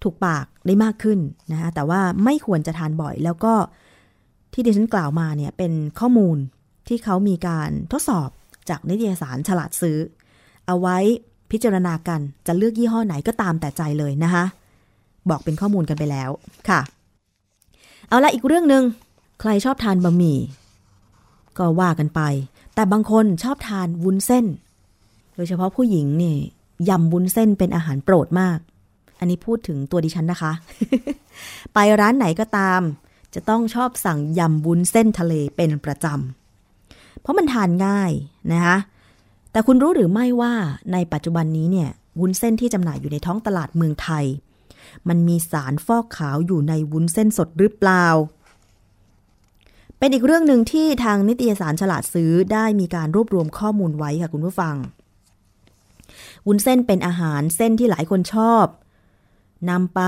[0.02, 1.18] ถูกปากได้มากขึ้น
[1.52, 3.54] นะคะแต่ว่าไม่ควรจะทานบ่อยแล้วก็
[4.52, 6.38] ที่ดิฉันกล่าวมาเนี่ยเป็นข้อมูล
[6.88, 8.28] ที่เขามีการทดสอบ
[8.68, 9.98] จากนิตยสารฉลาดซื้อ
[10.66, 10.98] เอาไว้
[11.50, 14.44] พิจารณากันจะเลือกยี่ห้อไหนก็ตามแต่ใจเลยนะคะ
[15.30, 16.30] บอกเป็นข้อมูลกันไปแล้ว
[16.68, 16.80] ค่ะ
[18.08, 18.84] เอาละอีกเรื่องหนึ่ง
[19.40, 20.38] ใครชอบทานบะหมี่
[21.58, 22.20] ก็ว่ากันไป
[22.74, 24.46] แต่บางคนชอบทานวุ้นเส้น
[25.34, 26.36] โดยเฉพาะผู้หญิงนี่
[26.88, 28.58] ยำวุ้นเส้นเป็นอาหารโปรดมาก
[29.18, 30.52] อันนี้พูดถึงตัวดิฉันนะคะ
[31.74, 32.80] ไปร้านไหนก็ตาม
[33.34, 38.12] จะต้องชอบสั่งยำวุ้นเส้นทะเลเป็นประจำเพราะมันทานง่าย
[38.52, 38.76] นะคะ
[39.58, 40.54] แต่คุณรู้หรือไม่ว่า
[40.92, 41.90] ในปัจจุบันนี้เนี่ย
[42.20, 44.24] วุ้นเส้นที่จำหน่ายอยู่ในท้องตลาดเมืองไทย
[45.08, 48.06] มันมีสารฟอกขาวอยู่ในวุ้นเส้นสดหรือเปล่า
[49.98, 54.76] เป็นอีกเรื่องหนึ่งที่ทางนิตยสารฉลาดซื้อได้มีการรวบรวมข้อมูลไว้ค่ะคุณผู้ฟัง
[56.46, 58.66] วุ้นเส้นเป็นอาหารเส้นที่หลายคนชอบ
[59.70, 60.00] นำไป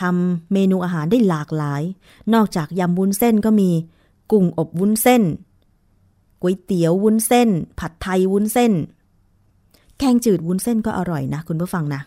[0.00, 1.82] ทำเมนูอาหารได้หลากหลาย
[2.34, 3.70] นอกจากยำวุ้นเส้นก็มี
[4.30, 5.22] กุ้งอบวุ้นเส้น
[6.42, 8.72] ก๋วยเตี๋ยววุ้นเส้น ผัดไทยวุ้นเส้น
[9.98, 12.00] แกงจืดวุ้นเส้นก็อร่อยนะ คุณผู้ฟังนะ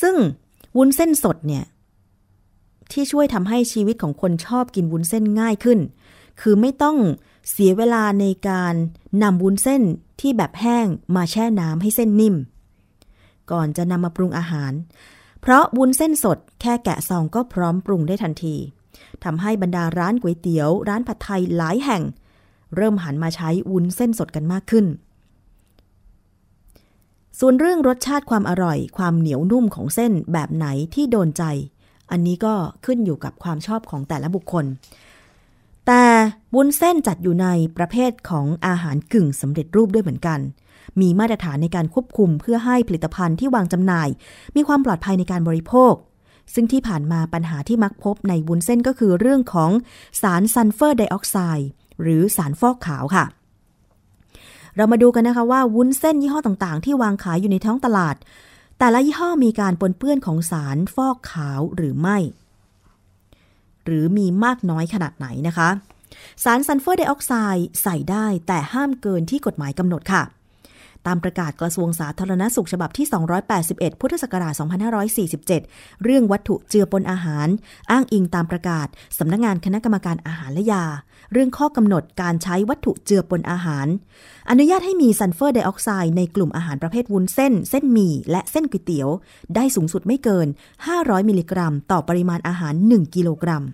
[0.00, 0.16] ซึ่ง
[0.76, 1.64] วุ้นเส้นสดเนี่ย
[2.92, 5.78] ที่ช่วยทำให้ชีวิตของคนชอบกินวุ้นเส้นง่ายขึ้น
[6.40, 6.96] คือไม่ต้อง
[7.50, 8.74] เสียเวลาในการ
[9.22, 9.82] นำวุ้นเส้น
[10.20, 10.86] ที่แบบแห้ง
[11.16, 12.36] มาแช่น้ำให้เส้นนิ่ม
[13.50, 14.72] ก่อนจะนำมาปรุงอาหาร
[15.40, 18.56] เพราะวุ้นเส้นสดแค่แกะซองก็พร้อมปรุงได้ทันที
[19.24, 22.02] ทำให้บรรดาร้านก๋วยเตี๋ยว ร้านผัดไทยหลายแห่ง
[22.76, 24.86] เริ่มหันมาใช้วุ้นเส้นสดกันมากขึ้น
[27.38, 31.42] ส่วนเรื่องรสชาติความอร่อย ความเหนียวนุ่มของเส้นแบบไหนที่โดนใจ
[32.10, 32.54] อันนี้ก็
[32.84, 34.64] ขึ้นอยู่กับความชอบของแต่ละบุคคล
[35.86, 36.04] แต่
[36.54, 40.40] วุ้นเส้นจัดอยู่ในประเภทของอาหารกึ่งสำเร็จรูปด้วยเหมือนกัน
[41.00, 44.08] มีมาตรฐานในการควบคุมเพื่อให้ผลิตภัณฑ์ที่วางจำหน่าย
[44.56, 45.94] มีความปลอดภัยในการบริโภค
[46.54, 49.70] ซึ่งที่ผ่านมาปัญหาที่มักพบในวุ้นเส้นก็คือเรื่องของ
[50.22, 51.68] สารซัลเฟอร์ไดออกไซด์
[52.02, 53.24] หรือสารฟอกขาวค่ะ
[54.76, 58.16] เรามาดูกันนะคะว่าวุ้นเส้นยี่ห้อต่างๆ ที่วางขายอยู่ในท้องตลาด
[58.78, 62.18] แต่ละยี่ห้อมีการปนเปื้อนของสารฟอกขาวหรือไม่
[63.84, 65.68] หรือมีมากน้อยขนาดไหนนะคะ
[66.44, 70.22] สารซัลเฟอร์ไดออกไซด์ใส่ได้แต่ห้ามเกินที่กฎหมายกำหนดค่ะ
[71.06, 73.06] ตามประกาศกระทรวงสาธารณสุขฉบับที่
[73.54, 74.52] 281 พุทธศักราช
[75.28, 77.48] 2547 เรื่องวัตถุเจือปนอาหาร
[77.90, 78.86] อ้างอิงตามประกาศ
[79.18, 80.84] สำนักงานคณะกรรมการอาหารและยา
[81.32, 83.86] เรื่องข้อกำหนดการใช้วัตถุเจือปนอาหาร
[84.50, 89.08] อนุญาตให้มีซัลเฟอร์ไดออกไซด์ในกลุ่มอาหารประเภทวุ้นเส้น เส้นหมี่และเส้นก๋วยเตี๋ยว
[89.54, 90.46] ได้สูงสุดไม่เกิน
[90.88, 93.64] 500 มิลลิกรัม ต่อปริมาณอาหาร 1 กิโลกรัม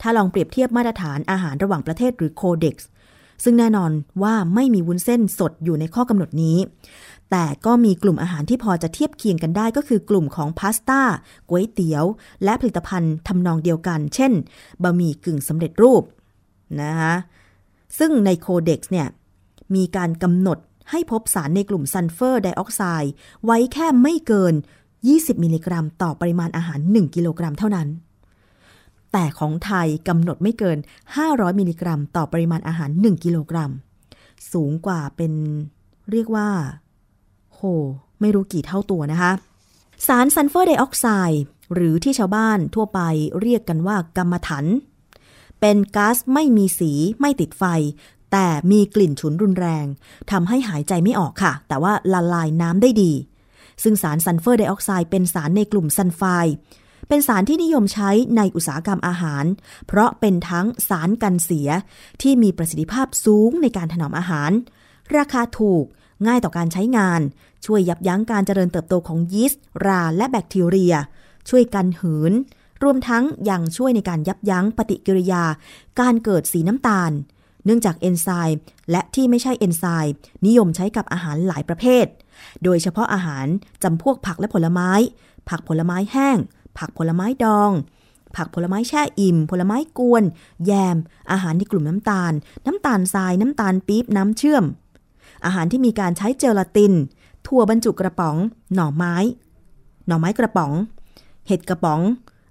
[0.00, 2.88] ถ้าลองเปรียบเทียบมาตรฐานอาหารระหว่างประเทศหรือโคเด็กซ์
[3.44, 3.90] ซึ่งแน่นอน
[4.22, 6.58] ว่าไม่มีวุ้นเส้นสดอยู่ในข้อกำหนดนี้
[7.30, 11.00] แต่ก็มีกลุ่มอาหารที่พอจะเทียบเคียงกันได้ก็คือกลุ่มของพาสต้า
[11.48, 12.04] ก๋วยเตี๋ยว
[12.44, 14.32] และผลิตภัณฑ์ทำนองเดียวกัน เช่น
[14.82, 16.02] บะหมี่กึ่งสำเร็จรูป
[16.80, 17.14] นะคะ
[17.98, 19.08] ซึ่งในโคเด็กซ์เนี่ย
[19.74, 20.58] มีการกำหนด
[20.90, 23.12] ให้พบสารในกลุ่มซัลเฟอร์ไดออกไซด์
[23.44, 24.54] ไว้แค่ไม่เกิน
[24.98, 27.88] 20 มิลลิกรัม ต่อปริมาณอาหาร 1 กิโลกรัมเท่านั้น
[29.12, 30.78] แต่ของไทยกำหนดไม่เกิน
[31.18, 33.70] 500 มิลลิกรัม ต่อปริมาณอาหาร 1 กิโลกรัม
[34.52, 35.32] สูงกว่าเป็น
[36.10, 36.48] เรียกว่า
[37.54, 37.60] โห
[38.20, 39.32] ไม่รู้กี่เท่าตัวนะคะ
[40.06, 41.42] สารซัลเฟอร์ไดออกไซด์
[41.74, 43.00] หรือที่ชาวบ้านทั่วไป
[43.40, 44.64] เรียกกันว่ากำมะถัน
[45.60, 47.64] เป็นก๊าซไม่มีสีไม่ติดไฟ
[48.32, 49.86] แต่มีกลิ่นฉุนรุนแรง
[50.30, 53.12] ทำให้หายใจไม่ออกค่ะ แต่ว่าละลายน้ำได้ดี
[53.82, 56.54] ซึ่งสารซัลเฟอร์ไดออกไซด์เป็นสารในกลุ่มซัลไฟด์
[57.08, 59.44] เป็นสารที่นิยมใช้ในอุตสาหกรรมอาหาร
[59.86, 61.68] เพราะเป็นทั้งสารกันเสีย
[62.22, 64.50] ที่มีประสิทธิภาพสูงในการถนอมอาหาร
[65.16, 65.84] ราคาถูก
[66.26, 67.20] ง่ายต่อการใช้งาน
[67.66, 70.94] ช่วยยับยั้งการเจริญเติบโตของยีสต์ ราและแบคทีเรีย
[71.48, 72.32] ช่วยกันหืน
[72.82, 75.44] รวมทั้งยังช่วยในการยับยั้งปฏิกิริยา
[76.00, 77.12] การเกิดสีน้ำตาล
[77.64, 80.14] เนื่องจากเอนไซม์และที่ไม่ใช่เอนไซม์
[80.46, 82.06] นิยมใช้กับอาหารหลายประเภท
[82.64, 83.46] โดยเฉพาะอาหาร
[83.82, 84.90] จำพวกผักและผลไม้
[85.48, 86.36] ผักผลไม้แห้ง
[86.78, 87.72] ผักผลไม้ดอง
[88.36, 90.24] ผักผลไม้แช่อิ่ม ผลไม้กวน
[90.66, 90.96] แยม
[91.30, 92.32] อาหารในกลุ่มน้ำตาล
[92.66, 94.64] น้ำตาลทราย น้ำตาลปี๊บ น้ำเชื่อม
[95.44, 96.92] อาหารที่มีการใช้เจลาติน
[97.46, 98.36] ถั่วบรรจุกระป๋อง
[98.74, 99.16] หน่อไม้
[100.06, 100.72] หน่อไม้กระป๋อง
[101.46, 102.00] เห็ดกระป๋อง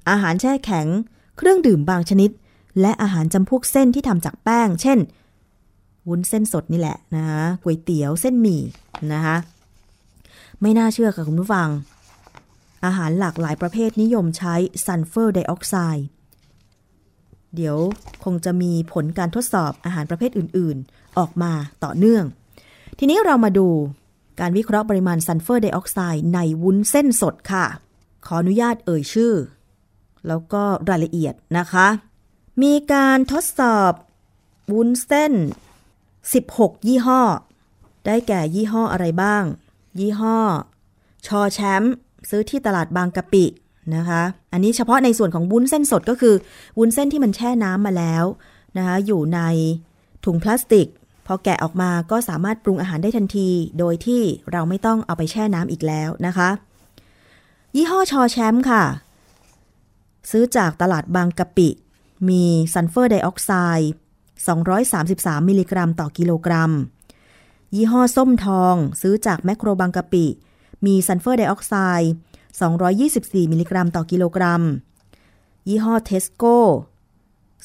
[0.10, 0.88] อาหารแช่แข็ง
[1.38, 2.30] เครื่องดื่มบางชนิด
[2.82, 5.00] และอาหารจำพวกเส้นที่ทำจากแป้ง เช่น
[6.08, 8.62] วุ้นเส้นสดนี่แหละนะคะก๋วยเตี๋ยว เส้นหมี่
[9.14, 9.38] นะคะ
[10.62, 11.68] ไม่น่าเชื่อค่ะคุณผู้ฟัง
[12.86, 14.56] อาหารหลากหลายประเภทนิยมใช้
[14.86, 16.06] ซัลเฟอร์ไดออกไซด์
[17.56, 17.78] เดี๋ยว
[18.24, 21.52] คงจะมีผลการทดสอบอาหารประเภทอื่นๆ ออกมา
[21.84, 22.26] ต่อเนื่อง
[23.00, 23.68] ทีนี้เรามาดู
[24.40, 27.66] การวิเคราะห์ปริมาณซัลเฟอร์ไดออกไซด์ในวุ้นเส้นสดค่ะ
[28.26, 29.34] ขออนุญาตเอ่ยชื่อ
[30.28, 31.88] แล้วก็รายละเอียดนะคะ
[32.64, 33.92] มีการทดสอบ
[34.74, 35.34] วุ้นเส้น
[36.30, 37.22] 16 ยี่ห้อ
[38.06, 39.44] ได้แก่ยี่ห้ออะไรบ้าง
[40.00, 40.40] ยี่ห้อ
[41.28, 41.94] ชอแชมป์
[42.30, 43.46] ซื้อที่ตลาดบางกะปิ
[43.96, 44.22] นะคะ
[44.54, 46.36] อันนี้เฉพาะในส่วนของวุ้นเส้นสดก็คือ
[46.78, 48.24] วุ้นเส้นที่มันแช่น้ำมาแล้ว
[48.78, 49.40] นะคะอยู่ใน
[50.26, 50.88] ถุงพลาสติก
[51.26, 53.50] พอแกะออกมาก็สามารถปรุงอาหารได้ทันที
[53.80, 56.50] โดยที่เราไม่ต้องเอาไปแช่น้ำอีกแล้วนะคะ
[57.76, 58.84] ยี่ห้อชอแชมป์ค่ะ
[60.32, 61.70] ซื้อจากตลาดบางกะปิ
[62.30, 62.44] มี
[62.74, 63.92] ซัลเฟอร์ไดออกไซด์
[64.50, 66.72] 233 มิลลิกรัมต่อกิโลกรัม
[67.76, 70.26] ยี่ห้อส้มทอง ซื้อจากแมคโครบางกะปิ
[70.86, 72.12] มีซัลเฟอร์ไดออกไซด์
[72.82, 74.62] 224 มิลลิกรัมต่อกิโลกรัม
[75.70, 76.60] ยี่ห้อเทสโก้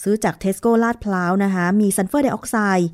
[0.03, 2.89] ซื้อจากเทสโก้ลาดพร้าวนะคะ มีซัลเฟอร์ไดออกไซด์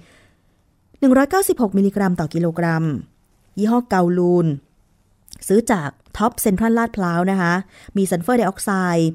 [1.01, 2.85] 196 มิลลิกรัมต่อกิโลกรัม
[3.59, 4.47] ยี่ห้อเกาลูน
[5.49, 7.55] ซื้อจากท็อปเซ็นทรัลลาดพร้าวนะคะ
[7.97, 9.09] มีซัลเฟอร์ไดออกไซด์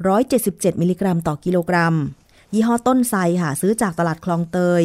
[0.00, 1.94] 177 มิลลิกรัมต่อกิโลกรัม
[2.54, 4.82] ยี่ห้อต้นไทรค่ะ ซื้อจากตลาดคลองเตย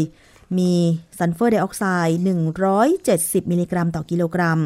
[0.57, 0.71] มี
[1.17, 2.17] ซัลเฟอร์ไดออกไซด์
[2.83, 4.59] 170 มิลลิกรัมต่อกิโลกรัม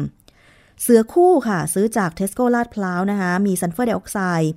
[0.82, 4.52] เสือคู่ค่ะ ซื้อจากเทสโก้ลาดพร้าวนะคะ มีซัลเฟอร์ไดออกไซด์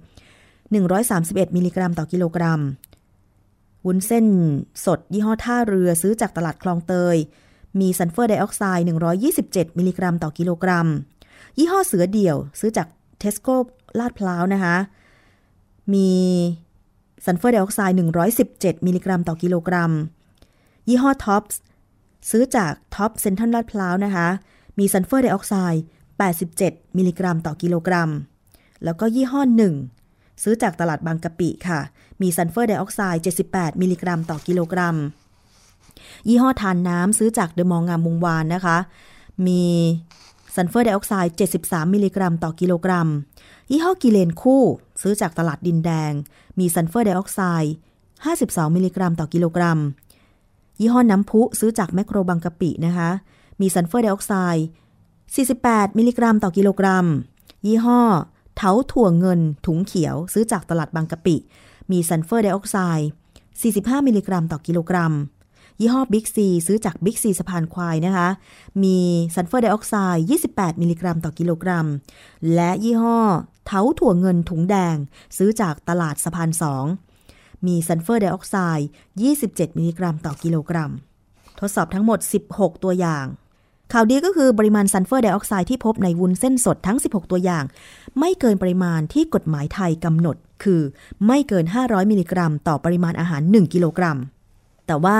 [0.95, 2.61] 131 มิลลิกรัมต่อกิโลกรัม
[3.85, 4.27] วุ้นเส้น
[4.85, 7.15] สดยี่ห้อท่าเรือซื้อจากตลาดคลองเตย
[7.79, 8.85] มีซัลเฟอร์ไดออกไซด์
[9.31, 10.87] 127 มิลลิกรัมต่อกิโลกรัม
[11.57, 12.87] ยี่ห้อเสือเดี่ยวซื้อจาก
[13.19, 13.55] เทสโก้
[13.99, 14.75] ลาดพร้าวนะคะ
[15.93, 16.09] มี
[17.25, 17.97] ซัลเฟอร์ไดออกไซด์
[18.41, 19.91] 117 มิลลิกรัมต่อกิโลกรัม
[20.89, 21.43] ยี่ห้อท็อป
[22.29, 24.27] ซื้อจากท็อปเซ็นทรัลลาดพร้าวนะคะ
[24.79, 25.83] มีซัลเฟอร์ไดออกไซด์
[26.17, 28.09] 87 มิลลิกรัมต่อกิโลกรัม
[28.83, 29.73] แล้วก็ยี่ห้อหนึ่ง
[30.43, 31.79] ซื้อจากตลาดบางกะปิค่ะ
[32.21, 34.95] มีซัลเฟอร์ไดออกไซด์ 78 มิลลิกรัมต่อกิโลกรัม
[36.27, 38.77] ยี่ห้อทานน้ำซื้อจากเดอะมอลล์งามวงศ์วานนะคะ
[39.47, 39.63] มี
[40.55, 43.07] ซัลเฟอร์ไดออกไซด์ 73 มิลลิกรัมต่อกิโลกรัม
[43.71, 44.63] ยี่ห้อกิเลนคู่
[45.01, 46.11] ซื้อจากตลาดดินแดง
[46.59, 47.73] มีซัลเฟอร์ไดออกไซด์
[48.23, 49.79] 52 มิลลิกรัมต่อกิโลกรัม
[50.79, 53.09] ยี่ห้อน้ำพุซื้อจากแมคโครบางกะปินะคะ
[53.61, 54.65] มีซัลเฟอร์ไดออกไซด์
[55.33, 57.05] 48 มิลลิกรัมต่อกิโลกรัม
[57.67, 58.01] ยี่ห้อ
[58.55, 61.35] เถาถั่วเงินถุงเขียวซื้อจากตลาดบางกะปิ
[61.91, 63.09] มีซัลเฟอร์ไดออกไซด์
[63.53, 65.13] 45 มิลลิกรัมต่อกิโลกรัม
[65.79, 68.29] ยี่ห้อบิ๊กซีซื้อจากบิ๊กซีสะพานควายนะคะ
[68.83, 68.97] มี
[69.35, 71.87] ซัลเฟอร์ไดออกไซด์28 มิลลิกรัมต่อกิโลกรัม
[72.53, 73.19] และยี่ห้อ
[73.65, 74.95] เถาถั่วเงินถุงแดง
[75.37, 76.85] ซื้อจากตลาดสะพานสอง
[77.65, 78.87] มีซัลเฟอร์ไดออกไซด์
[79.31, 80.91] 27 มิลลิกรัมต่อกิโลกรัม
[81.59, 82.19] ทดสอบทั้งหมด
[82.51, 83.25] 16 ตัวอย่าง
[83.93, 87.63] ข่าวดีก็คือปริมาณซัลเฟอร์ไดออกไซด์ที่พบในวุ้นเส้นสดทั้ง 16 ตัวอย่าง
[88.19, 90.81] ไม่เกินปริมาณที่กฎหมายไทยกำหนด คือ
[91.27, 94.17] ไม่เกิน 500 มิลลิกรัม ต่อปริมาณอาหาร 1 กิโลกรัม
[94.87, 95.19] แต่ว่า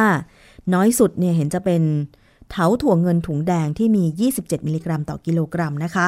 [0.74, 1.82] น้อยสุดเนี่ยเห็นจะเป็น
[2.50, 6.08] เถาถั่วเงินถุงแดงที่มี 27 มิลลิกรัม ต่อกิโลกรัมนะคะ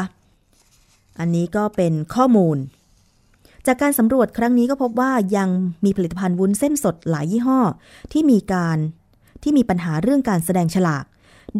[1.19, 2.57] อันนี้ก็เป็นข้อมูล
[3.65, 5.49] จากการสำรวจครั้งนี้ก็พบว่ายัง
[5.85, 7.59] มีผลิตภัณฑ์วุ้นเส้นสดหลายยี่ห้อ
[8.11, 8.77] ที่มีการ
[9.43, 11.03] ที่มีปัญหาเรื่องการแสดงฉลาก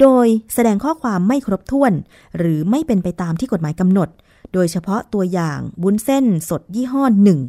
[0.01, 1.93] โดยแสดงข้อความไม่ครบถ้วน
[2.37, 4.09] หรือไม่เป็นไปตามที่กฎหมายกำหนด
[4.53, 7.39] โดยเฉพาะตัวอย่างวุ้นเส้นสดยี่ห้อหนึ่ง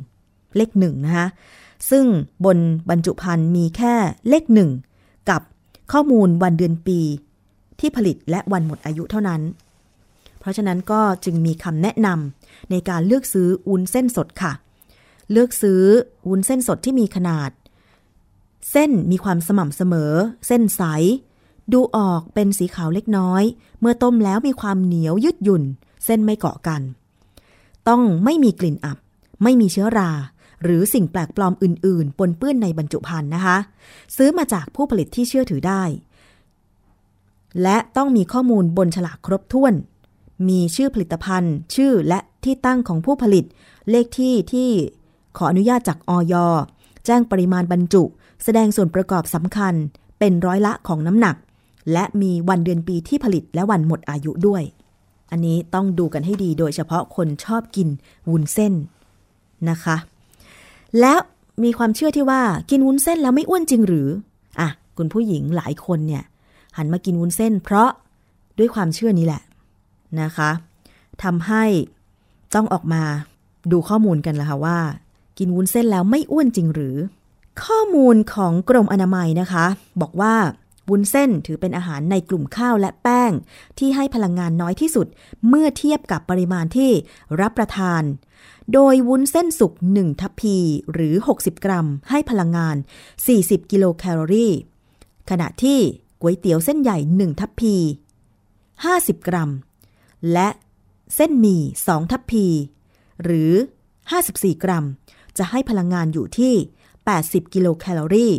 [0.57, 1.29] เลขหนึ่งนะคะ
[1.91, 2.05] ซึ่ง
[2.45, 2.59] บน
[2.89, 3.95] บรรจุภัณฑ์มีแค่
[4.29, 4.71] เลขหนึ่ง
[5.31, 5.43] กับ
[5.93, 7.01] ข้อมูลวันเดือนปี
[7.81, 9.41] ที่ผลิตและวันหมดอายุเท่านั้น
[10.39, 14.53] เพราะฉะนั้นก็จึงมีคำแนะนำในการเลือกซื้อวุ้นเส้นสดค่ะ
[15.33, 15.83] เลือกซื้อ
[16.29, 17.51] วุ้นเส้นสดที่มีขนาด
[18.71, 20.13] เส้นมีความสม่ำเสมอ
[20.47, 20.83] เส้นใส
[21.73, 23.43] ดูออกเป็นสีขาวเล็กน้อย
[23.81, 25.63] เมื่อต้มแล้วมีความเหนียวยืดหยุ่น
[26.05, 26.83] เส้นไม่เกาะกัน
[27.89, 28.99] ต้องไม่มีกลิ่นอับ
[29.43, 30.11] ไม่มีเชื้อรา
[30.63, 33.57] หรือสิ่งแปลกปลอมอื่น ๆ ปนเปื้อนในบรรจุภัณฑ์นะคะ
[34.17, 35.83] ซื้อมาจากผู้ผลิตที่เชื่อถือได้
[37.63, 39.75] และต้องมีข้อมูลบนฉลากครบถ้วน
[40.49, 43.45] มีชื่อผลิตภัณฑ์ ชื่อและที่ตั้งของผู้ผลิต
[43.91, 44.71] เลขที่ที่
[45.37, 46.35] ขออนุญาตจากอย
[47.07, 48.03] แจ้งปริมาณบรรจุ
[48.45, 49.75] แสดงส่วนประกอบสำคัญ
[50.19, 51.37] เป็นร้อยละของน้ำหนัก
[51.93, 54.63] และมีวันเดือนปีที่ผลิตและวันหมดอายุด้วย
[55.31, 57.89] อันนี้ต้องดูกันให้ดีโดยเฉพาะคนชอบกิน
[58.31, 58.75] วุ้นเส้น
[59.71, 59.97] นะคะ
[61.01, 61.19] แล้ว
[61.65, 64.09] มีความเชื่อที่ว่ากินวุ้นเส้นแล้วไม่อ้วนจริงหรือ
[64.61, 66.25] อะคุณผู้หญิงหลายคนเนี่ย
[66.77, 67.91] หันมากินวุ้นเส้น เพราะ
[68.59, 69.43] ด้วยความเชื่อนี้แหละ
[70.21, 70.51] นะคะ
[71.23, 71.65] ทำให้
[72.55, 73.03] ต้องออกมา
[73.73, 74.79] ดูข้อมูลกันละค่ะว่า
[75.39, 76.97] กินวุ้นเส้นแล้วไม่อ้วนจริงหรือ
[77.65, 79.67] ข้อมูลของกรมอนามัยนะคะ
[80.01, 80.35] บอกว่า
[80.91, 83.33] วุ้นเส้นถือเป็นอาหารในกลุ่มข้าวและแป้ง
[83.79, 85.07] ที่ให้พลังงานน้อยที่สุด
[85.49, 86.91] เมื่อเทียบกับปริมาณที่
[87.41, 88.03] รับประทาน
[88.73, 90.57] โดยวุ้นเส้นสุก 1 ทัพพี
[90.93, 92.77] หรือ 60 กรัม ให้พลังงาน
[93.23, 94.53] 40 กิโลแคลอรี่
[95.31, 95.79] ขณะที่
[96.21, 97.75] ก๋วยเตี๋ยวเส้นใหญ่ 1 ทัพพี
[98.53, 99.51] 50 กรัม
[100.33, 100.49] และ
[101.15, 102.47] เส้นหมี่ 2 ทัพพี
[103.23, 103.53] หรือ
[104.09, 104.85] 54 กรัม
[105.39, 106.55] จะให้พลังงานอยู่ที่
[107.05, 108.33] 80 กิโลแคลอรี่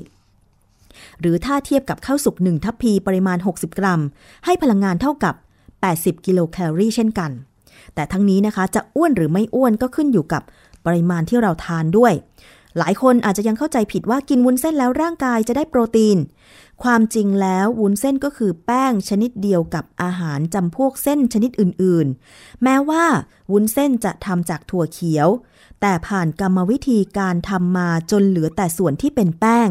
[1.20, 4.01] หรือถ้าเทียบกับข้าวสุก1ทัพพีปริมาณ 60 กรัม
[4.45, 5.36] ให้พลังงานเท่ากับ
[5.80, 7.32] 80 กิโลแคลอรี่เช่นกัน
[7.95, 10.43] แต่ทั้งนี้นะคะจะอ้วนหรือไม่อ้วนก็ขึ้นอยู่กับ
[10.86, 12.13] ปริมาณที่เราทานด้วย
[12.78, 16.17] หลายคนอาจจะยังเข้าใจผิดว่ากินวุ้นเส้นแล้วร่างกายจะได้โปรตีน
[16.84, 23.03] ความจริงแล้ววุ้นเส้นก็คือแป้งชนิดเดียวกับอาหารจำพวกเส้นชนิดอื่นๆ แม้ว่า
[23.51, 25.28] วุ้นเส้นจะทำจากถั่วเขียว
[25.82, 29.70] แต่ผ่านกรรมวิธีการทำมาจนเหลือแต่ส่วนที่เป็นแป้ง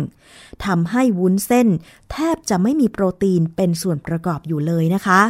[0.66, 1.68] ทำให้วุ้นเส้น
[2.11, 5.20] แทบจะไม่มีโปรตีนเป็นส่วนประกอบอยู่เลยนะคะ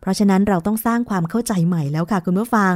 [0.00, 2.74] เพราะฉะนั้นเราต้องสร้างความเข้าใจใหม่แล้วค่ะคุณผู้ฟัง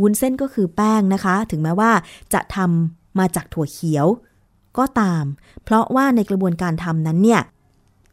[0.00, 1.92] วุ้นเส้นก็คือแป้งนะคะ ถึงแม้ว่า
[2.34, 4.06] จะทำ มาจากถั่วเขียว
[4.78, 5.24] ก็ตาม
[5.64, 7.42] เพราะว่าในกระบวนการทำนั้นเนี่ย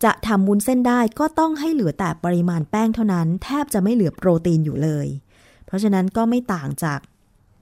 [0.04, 5.08] จะทำวุ้นเส้นได้ก็ต้องให้เหลือแต่ปริมาณแป้งเท่านั้น แทบจะไม่เหลือโปรตีนอยู่เลย
[5.66, 7.00] เพราะฉะนั้นก็ไม่ต่างจาก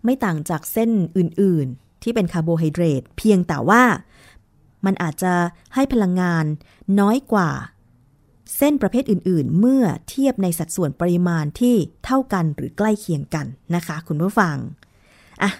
[0.06, 3.84] ไม่ต่างจากเส้นอื่น ๆ ที่เป็นคาร์โบไฮเดรตเพียงแต่ว่า
[4.86, 5.34] มันอาจจะ
[5.76, 6.46] ให้พลังงาน
[7.00, 7.50] น้อยกว่า
[8.58, 11.76] เส้นประเภทอื่น ๆ เมื่อเทียบในสัดส่วนปริมาณที่
[12.06, 14.56] เท่ากันหรือใกล้เคียงกันนะคะ คุณผู้ฟัง
[15.42, 15.52] อะ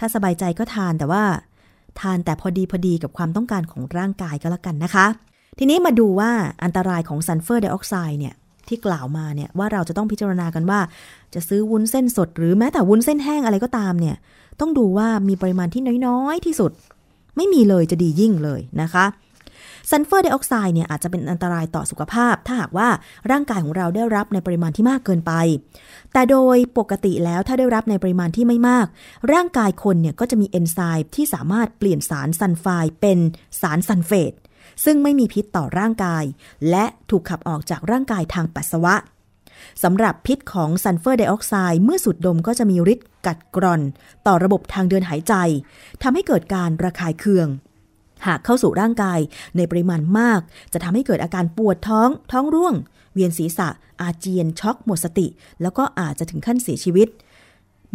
[0.00, 1.24] ถ้าสบายใจก็ทานแต่ว่า
[2.00, 5.06] ทานแต่พอดีพอดีกับความต้องการของร่างกายก็แล้วกันนะคะ
[5.58, 6.30] ทีนี้มาดูว่า
[6.64, 8.34] อันตรายของซัลเฟอร์ไดออกไซด์เนี่ย
[8.68, 10.80] ที่กล่าวมาเนี่ยว่าเราจะต้องพิจารณากันว่า
[11.34, 14.16] จะซื้อวุ้นเส้นสด หรือแม้แต่วุ้นเส้นแห้งอะไรก็ตามเนี่ย
[14.60, 16.72] ต้องดูว่ามีปริมาณที่น้อยๆที่สุด
[17.36, 19.04] ไม่มีเลยจะดียิ่งเลยนะคะ
[19.90, 22.88] ซัลเฟอร์ไดออกไซด์เนี่ยอาจจะเป็นอันตรายต่อสุขภาพ ถ้าหากว่า
[23.30, 25.32] ร่างกายของเราได้รับในปริมาณที่มากเกินไป
[26.12, 28.86] แต่โดยปกติแล้วถ้าได้รับในปริมาณที่ไม่มาก
[29.32, 33.18] ร่างกายคนเนี่ยก็จะมีเอนไซม์ที่สามารถเปลี่ยนสารซัลไฟด์เป็น
[33.60, 34.32] สารซัลเฟต
[34.84, 36.24] ซึ่งไม่มีพิษต่อร่างกาย
[36.70, 38.94] และถูกขับออกจากร่างกายทางปัสสาวะ
[39.82, 43.82] สำหรับพิษของซัลเฟอร์ไดออกไซด์เมื่อสูดดมก็จะมีฤทธิ์กัดกร่อน
[44.26, 45.34] ต่อระบบทางเดินหายใจ
[46.02, 47.48] ทำให้เกิดการระคายเคือง
[48.26, 49.20] หากเข้าสู่ร่างกาย
[49.56, 50.40] ในปริมาณมาก
[50.72, 52.74] จะทำให้เกิดอาการปวดท้อง ท้องร่วง
[53.14, 53.68] เวียนศีรษะ
[54.00, 55.26] อาเจียน ช็อกหมดสติ
[55.62, 57.08] แล้วก็อาจจะถึงขั้นเสียชีวิต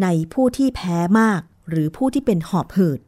[0.01, 2.99] ในผู้ที่แพ้มาก หรือผู้ที่เป็นหอบหืด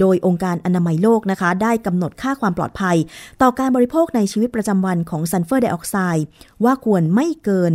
[0.00, 2.96] โดยองค์การอนามัยโลกนะคะ ได้กำหนดค่าความปลอดภัย
[3.42, 6.26] ต่อการบริโภคในชีวิตประจำวันของซัลเฟอร์ไดออกไซด์
[6.64, 7.72] ว่าควรไม่เกิน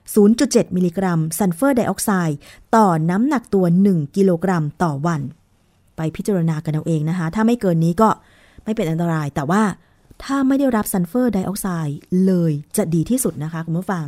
[0.00, 2.38] 0.7 มิลลิกรัมซัลเฟอร์ไดออกไซด์
[2.76, 5.20] ต่อน้ำหนักตัว 1 กิโลกรัมต่อวัน
[5.96, 8.08] ไปพิจารณากันเอาเองนะคะ ถ้าไม่เกินนี้ก็
[8.64, 9.62] ไม่เป็นอันตราย แต่ว่า
[10.24, 14.06] ถ้าไม่ได้รับซัลเฟอร์ไดออกไซด์เลยจะดีที่สุดนะคะคุณผู้ฟัง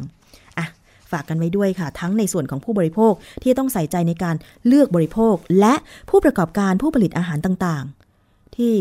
[0.59, 0.66] อะ
[1.11, 3.12] ฝากกันไว้ด้วยค่ะ ทั้งในส่วนของผู้บริโภค
[3.43, 5.74] ที่ต้องใส่ใจในการเลือกบริโภค และ
[6.11, 8.74] ผู้ประกอบการผู้ผลิตอาหารต่างๆ ที่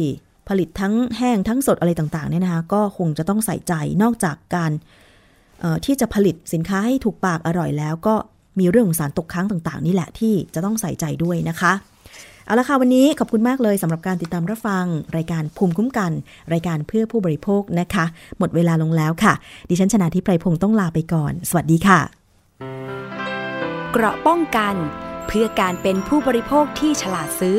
[0.50, 4.72] ผลิตทั้งแห้งทั้งสดอะไรต่างๆเนี่ยนะคะก็คงจะต้องใส่ใจนอกจากการ
[5.86, 8.16] ที่จะผลิตสินค้าให้ถูกปากอร่อยแล้วก็
[8.60, 11.74] มีเรื่องของสารตกค้างต่างๆ นี่แหละที่จะต้องใส่ใจด้วยนะคะ
[12.46, 14.86] เอาละค่ะวันนี้ขอบคุณมากเลยสำหรับการติดตามรับฟัง
[15.18, 16.12] รายการภูมิคุ้มกัน
[16.54, 18.06] รายการเพื่อผู้บริโภคนะคะ
[18.38, 19.34] หมดเวลาลงแล้วค่ะ
[19.70, 22.00] ดิฉันชนะทิพไพรพงศ์ต้องลาไปก่อน สวัสดีค่ะ
[23.92, 24.76] เกราะป้องกัน
[25.28, 27.58] เพื่อการเป็นผู้บริโภคที่ฉลาดซื้อ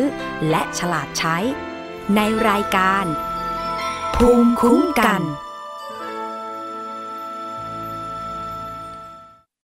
[0.51, 1.37] และฉลาดใช้
[2.17, 3.05] ในรายการ
[4.17, 5.23] ภูมิคุ้มกัน